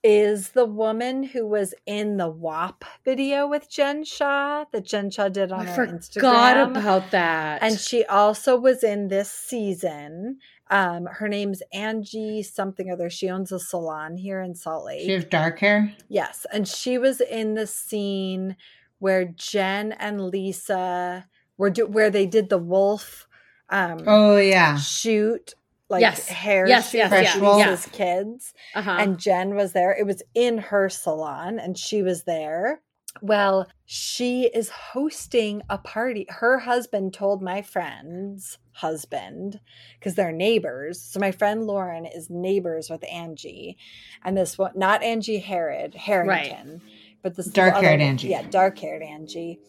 [0.04, 5.30] is the woman who was in the WAP video with Jen Shah that Jen Shah
[5.30, 6.14] did on I her Instagram.
[6.14, 7.64] forgot about that.
[7.64, 10.40] and she also was in this season.
[10.70, 13.10] Um, her name's Angie something other.
[13.10, 15.06] She owns a salon here in Salt Lake.
[15.06, 15.94] She has dark hair.
[16.10, 18.56] Yes, and she was in the scene
[19.00, 23.28] where Jen and Lisa were do- where they did the wolf
[23.70, 24.78] um Oh yeah.
[24.78, 25.54] shoot
[25.90, 26.28] like Yes.
[26.28, 28.98] hair Yes, shoot yes, for yes, Lisa's kids uh-huh.
[29.00, 29.92] and Jen was there.
[29.94, 32.82] It was in her salon and she was there.
[33.22, 36.26] Well, she is hosting a party.
[36.30, 39.60] Her husband told my friend's husband
[40.00, 41.02] because they're neighbors.
[41.02, 43.78] So my friend Lauren is neighbors with Angie,
[44.24, 46.82] and this one, not Angie Harrod Harrington,
[47.22, 48.30] but this Dark-haired Angie.
[48.30, 49.60] Yeah, dark haired Angie.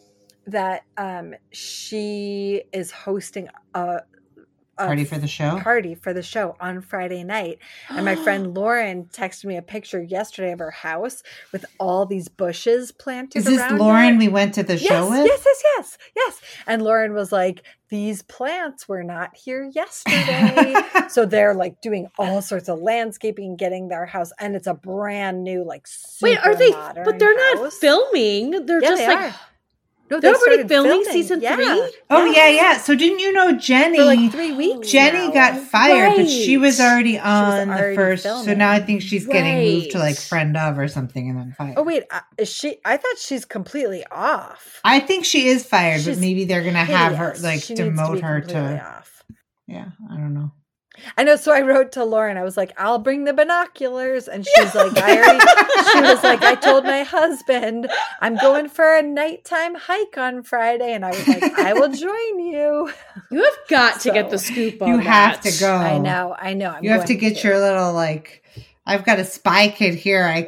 [0.46, 4.00] That um she is hosting a
[4.76, 5.58] Party for the show.
[5.60, 7.58] party for the show on Friday night.
[7.88, 11.22] And my friend Lauren texted me a picture yesterday of her house
[11.52, 13.38] with all these bushes planted.
[13.38, 14.18] Is this Lauren it.
[14.18, 15.26] we went to the Yes, show with?
[15.26, 16.40] yes, yes, yes, yes.
[16.66, 20.74] And Lauren was like, "These plants were not here yesterday."
[21.08, 25.42] so they're like doing all sorts of landscaping, getting their house, and it's a brand
[25.44, 25.86] new, like,
[26.22, 26.70] Wait, are they?
[27.04, 28.66] But they're not filming.
[28.66, 29.18] They're Yeah, just they like.
[29.32, 29.34] are.
[30.10, 31.56] No, They're they already started filming season yeah.
[31.56, 31.92] three?
[32.10, 32.76] oh yeah, yeah.
[32.76, 33.96] So didn't you know Jenny?
[33.96, 34.90] For like three weeks.
[34.90, 35.32] Jenny now.
[35.32, 38.22] got fired, but she was already on already the first.
[38.22, 41.54] So now I think she's getting moved to like friend of or something, and then
[41.56, 41.74] fired.
[41.78, 42.76] Oh wait, uh, is she?
[42.84, 44.80] I thought she's completely off.
[44.84, 47.90] I think she is fired, but maybe they're gonna have her like She needs to
[47.90, 48.86] demote be her to.
[48.86, 49.22] off.
[49.66, 50.52] Yeah, I don't know.
[51.16, 51.36] I know.
[51.36, 52.36] So I wrote to Lauren.
[52.36, 55.40] I was like, "I'll bring the binoculars," and she's like, "I already."
[55.92, 57.90] she was like, "I told my husband
[58.20, 62.38] I'm going for a nighttime hike on Friday," and I was like, "I will join
[62.40, 62.90] you."
[63.30, 65.52] You have got to get the scoop on You have that.
[65.52, 65.74] to go.
[65.74, 66.34] I know.
[66.38, 66.70] I know.
[66.70, 66.84] I'm.
[66.84, 68.42] You have to going get your little like.
[68.86, 70.24] I've got a spy kid here.
[70.24, 70.44] I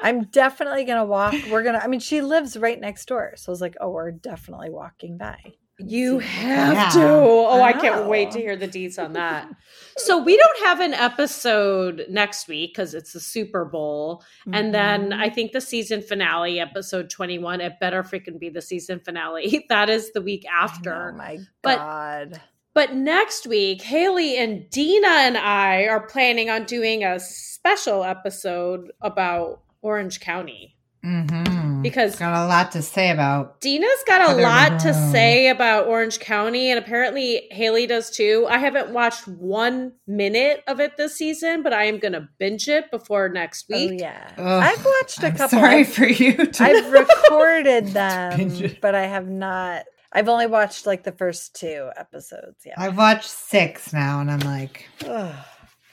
[0.02, 1.34] I'm definitely gonna walk.
[1.50, 1.78] We're gonna.
[1.78, 5.18] I mean, she lives right next door, so I was like, "Oh, we're definitely walking
[5.18, 5.38] by."
[5.78, 6.88] You have Yeah.
[6.90, 7.08] to.
[7.48, 9.48] Oh, I I can't wait to hear the deets on that.
[9.96, 14.22] so we don't have an episode next week because it's the Super Bowl,
[14.52, 15.18] and then Mhm.
[15.20, 17.60] I think the season finale, episode twenty-one.
[17.60, 19.66] It better freaking be the season finale.
[19.68, 21.12] That is the week after.
[21.14, 22.40] Oh my But- god!
[22.74, 28.92] But next week, Haley and Dina and I are planning on doing a special episode
[29.00, 31.57] about Orange County mm-hmm.
[31.78, 33.60] Mm, because got a lot to say about.
[33.60, 38.46] Dina's got a Heather lot to say about Orange County, and apparently Haley does too.
[38.48, 42.68] I haven't watched one minute of it this season, but I am going to binge
[42.68, 44.00] it before next Oh week.
[44.00, 45.58] yeah, Ugh, I've watched a I'm couple.
[45.58, 46.46] Sorry I've- for you.
[46.46, 49.84] To, I've recorded them, but I have not.
[50.10, 52.62] I've only watched like the first two episodes.
[52.64, 52.74] Yeah.
[52.78, 55.34] I've watched six now, and I'm like, Ugh.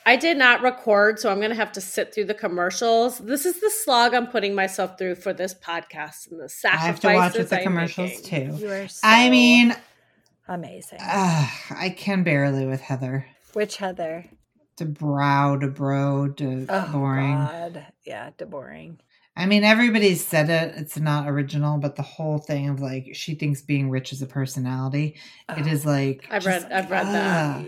[0.08, 3.18] I did not record, so I'm going to have to sit through the commercials.
[3.18, 6.78] This is the slog I'm putting myself through for this podcast and the sacrifices I
[6.78, 8.58] sacrifices have to watch with the I'm commercials making.
[8.58, 8.64] too.
[8.64, 8.88] You are.
[8.88, 9.76] So I mean,
[10.48, 11.00] amazing.
[11.02, 13.26] uh, I can barely with Heather.
[13.54, 14.26] Which Heather?
[14.78, 17.34] Dubrow, to bro, to Oh boring.
[17.36, 17.86] God.
[18.06, 19.00] Yeah, de boring.
[19.38, 20.76] I mean, everybody's said it.
[20.78, 24.26] It's not original, but the whole thing of like she thinks being rich is a
[24.28, 25.16] personality.
[25.50, 27.66] It Oh, is like I've just- read- I've read that.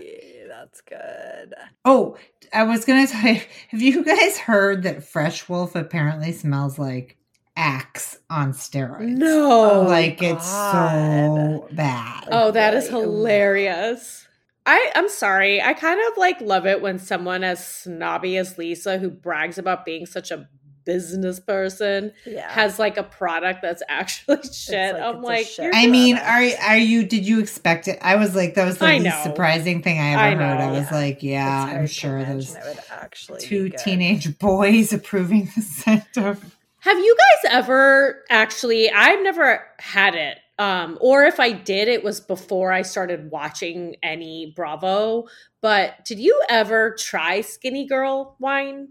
[0.58, 0.64] Ugh.
[0.64, 1.54] yeah, that's good.
[1.84, 2.16] Oh,
[2.52, 3.40] I was gonna tell you.
[3.68, 7.16] Have you guys heard that Fresh Wolf apparently smells like
[7.56, 9.16] Axe on steroids?
[9.16, 9.82] No.
[9.82, 12.28] Oh, like it's so bad.
[12.30, 13.04] Oh, that is Really?
[13.04, 14.24] Oh, hilarious.
[14.66, 15.62] I, I'm sorry.
[15.62, 19.86] I kind of like love it when someone as snobby as Lisa, who brags about
[19.86, 20.46] being such a
[20.88, 22.50] business person, Yeah.
[22.50, 24.94] has like a product that's actually shit.
[24.94, 26.60] like I'm like, shit I mean, product.
[26.62, 27.04] are are you?
[27.04, 27.98] Did you expect it?
[28.00, 29.22] I was like, that was the I least know.
[29.24, 30.60] surprising thing I ever I heard.
[30.60, 30.96] I was Yeah.
[30.96, 32.56] like, yeah, I'm sure imagine those
[32.90, 36.42] actually two teenage boys approving the scent of.
[36.80, 38.90] Have you guys ever actually?
[38.90, 40.38] I've never had it.
[40.60, 45.28] Um, or if I did, it was before I started watching any Bravo.
[45.60, 48.88] But did you ever try Skinny Girl wine?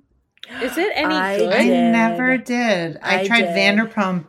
[0.62, 1.54] Is it any I good?
[1.54, 2.98] I never did.
[3.02, 3.56] I, I tried did.
[3.56, 4.26] Vanderpump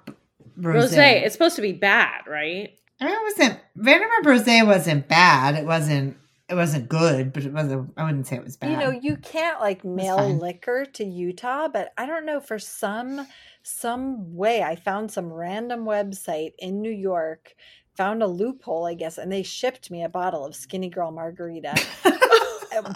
[0.57, 0.93] Rose.
[0.93, 1.23] Rosé.
[1.23, 2.75] It's supposed to be bad, right?
[3.01, 5.55] I mean, it wasn't Vanderpump Rosé wasn't bad.
[5.55, 6.17] It wasn't.
[6.49, 7.93] It wasn't good, but it wasn't.
[7.97, 8.71] I wouldn't say it was bad.
[8.71, 13.27] You know, you can't like mail liquor to Utah, but I don't know for some
[13.63, 17.55] some way I found some random website in New York,
[17.97, 21.75] found a loophole, I guess, and they shipped me a bottle of Skinny Girl Margarita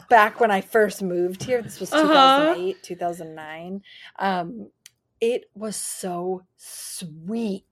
[0.08, 1.62] back when I first moved here.
[1.62, 2.54] This was Uh-huh.
[2.54, 3.82] 2008, 2009.
[4.18, 4.68] Um
[5.20, 7.64] it was so sweet.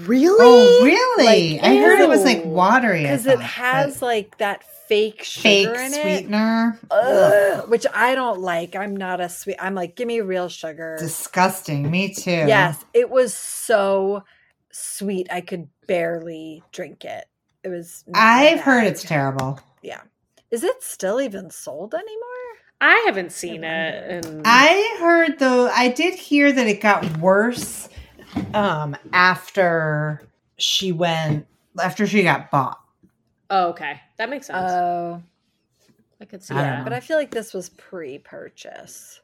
[0.00, 0.36] Really?
[0.40, 1.54] Oh, really?
[1.58, 3.02] Like, I heard it was like watery.
[3.02, 6.02] Because it has but like that fake sugar fake in it.
[6.18, 6.78] sweetener.
[6.90, 8.76] Ugh, which I don't like.
[8.76, 9.56] I'm not a sweet.
[9.60, 10.96] I'm like, give me real sugar.
[10.98, 11.90] Disgusting.
[11.90, 12.30] Me too.
[12.30, 14.22] Yes, it was so
[14.72, 15.26] sweet.
[15.32, 17.24] I could barely drink it.
[17.64, 18.04] It was.
[18.14, 18.64] I've bad.
[18.64, 19.60] heard it's terrible.
[20.56, 22.48] Is it still even sold anymore?
[22.80, 24.24] I haven't seen I it.
[24.24, 27.90] And I heard though I did hear that it got worse
[28.54, 30.22] um after
[30.56, 31.46] she went
[31.78, 32.80] after she got bought.
[33.50, 34.72] oh, okay, that makes sense.
[34.72, 35.22] Oh,
[36.22, 36.84] I could see I that.
[36.84, 39.20] but I feel like this was pre-purchase.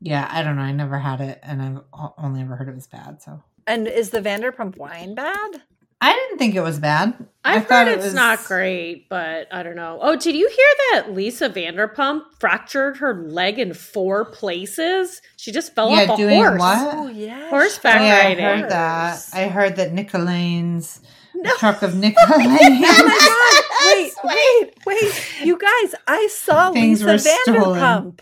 [0.00, 0.62] Yeah, I don't know.
[0.62, 4.08] I never had it and I've only ever heard it was bad, so And is
[4.08, 5.60] the Vanderpump wine bad?
[6.02, 7.14] I didn't think it was bad.
[7.44, 9.98] I I've thought heard it it's was- not great, but I don't know.
[10.00, 15.20] Oh, did you hear that Lisa Vanderpump fractured her leg in four places?
[15.36, 16.58] She just fell Yeah, off a doing horse.
[16.58, 16.94] what?
[16.96, 19.28] Oh yeah, Horseback Oh, yeah, I heard that.
[19.34, 21.00] I heard that Nick Elaine's
[21.34, 21.54] No.
[21.56, 22.46] truck of Nick Elaine.
[22.46, 23.94] Oh my god!
[23.96, 25.46] Wait, wait, wait!
[25.46, 28.18] You guys, I saw Things Lisa were stolen.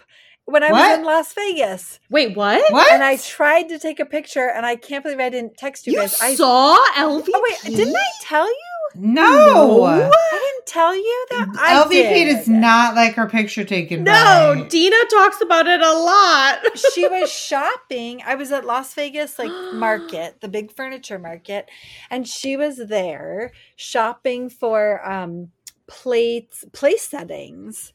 [0.51, 0.89] When I What?
[0.91, 2.73] was in Las Vegas, Wait, what?
[2.73, 2.91] what?
[2.91, 5.93] and I tried to take a picture, and I can't believe I didn't text you,
[5.93, 6.19] You guys.
[6.23, 7.29] I saw LVP?
[7.35, 8.65] oh wait, didn't I tell you?
[8.95, 9.85] no.
[9.85, 11.49] I didn't tell you that.
[11.59, 12.35] I LVP did.
[12.37, 14.05] does not like her picture taken.
[14.05, 14.13] No,
[14.57, 16.61] by- Dina talks about it a lot.
[16.95, 18.23] she was shopping.
[18.25, 21.69] I was at Las Vegas like market, the big furniture market,
[22.11, 25.51] and she was there shopping for um
[25.87, 27.93] plates, place settings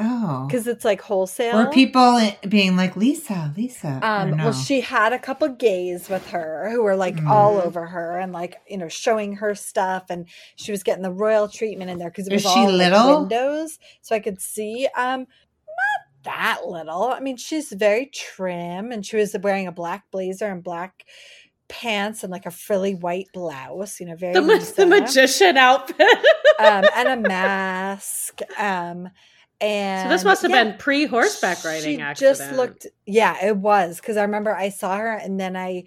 [0.00, 1.56] oh, because it's like wholesale.
[1.56, 4.00] were people being like Lisa, Lisa?
[4.02, 4.44] Um, no?
[4.44, 7.64] well, she had a couple gays with her who were like all Mhm.
[7.66, 10.26] over her and like you know showing her stuff, and
[10.56, 12.90] she was getting the royal treatment in there because it Is was she all like,
[12.92, 13.20] little?
[13.20, 14.88] windows, so I could see.
[14.96, 17.04] Um, not that little.
[17.04, 21.04] I mean, she's very trim, and she was wearing a black blazer and black
[21.68, 24.00] pants and like a frilly white blouse.
[24.00, 26.00] You know, very the, ma- the magician outfit.
[26.58, 28.40] um, and a mask.
[28.58, 29.08] Um,
[29.60, 32.18] and so this must have yeah, been pre horseback riding she accident.
[32.20, 35.84] just looked yeah it was because i remember i saw her and then i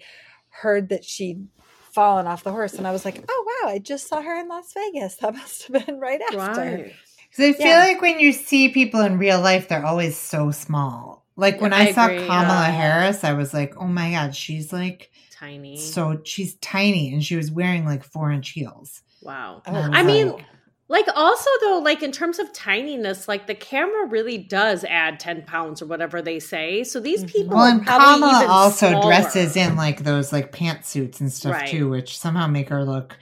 [0.50, 1.48] heard that she'd
[1.92, 4.48] fallen off the horse and i was like oh wow i just saw her in
[4.48, 7.00] las vegas that must have been right after Right.
[7.36, 7.78] 'Cause I feel yeah.
[7.78, 11.26] like when you see people in real life, they're always so small.
[11.36, 12.70] Like when Yeah, I, I saw agree, Kamala yeah.
[12.70, 15.74] Harris, I was like, oh my god, she's like Tiny.
[15.74, 19.02] so she's tiny, and she was wearing like four inch heels.
[19.20, 19.62] wow.
[19.66, 20.46] Oh, I was mean, like,
[20.88, 25.42] Like also though, like in terms of tininess, like the camera really does add ten
[25.42, 26.84] pounds or whatever they say.
[26.84, 27.32] So these Mhm.
[27.32, 29.00] people well, are and probably Kamala even also smaller.
[29.00, 31.70] dresses in like those like pantsuits and stuff Right.
[31.70, 33.18] too, which somehow make her look.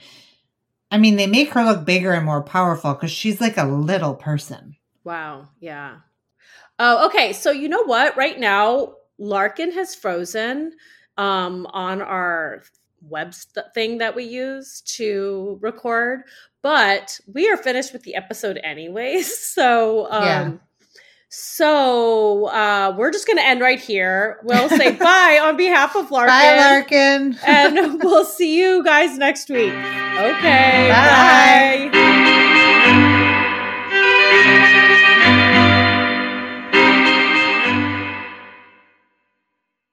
[0.91, 4.13] I mean, they make her look bigger and more powerful because she's like a little
[4.13, 4.75] person.
[5.03, 5.47] Wow.
[5.59, 5.97] Yeah.
[6.79, 7.33] Oh, okay.
[7.33, 8.17] So you know what?
[8.17, 10.73] Right now, Larkin has frozen
[11.17, 12.63] um, on our
[13.07, 16.23] web st- thing that we use to record,
[16.61, 19.31] but we are finished with the episode anyways.
[19.53, 20.51] So, um, yeah.
[21.35, 24.39] So uh, we're just going to end right here.
[24.43, 26.29] We'll say bye on behalf of Larkin.
[26.29, 27.39] Bye, Larkin.
[27.47, 29.73] and we'll see you guys next week.
[29.73, 30.89] Okay.
[30.91, 31.89] Bye.
[31.91, 32.13] bye.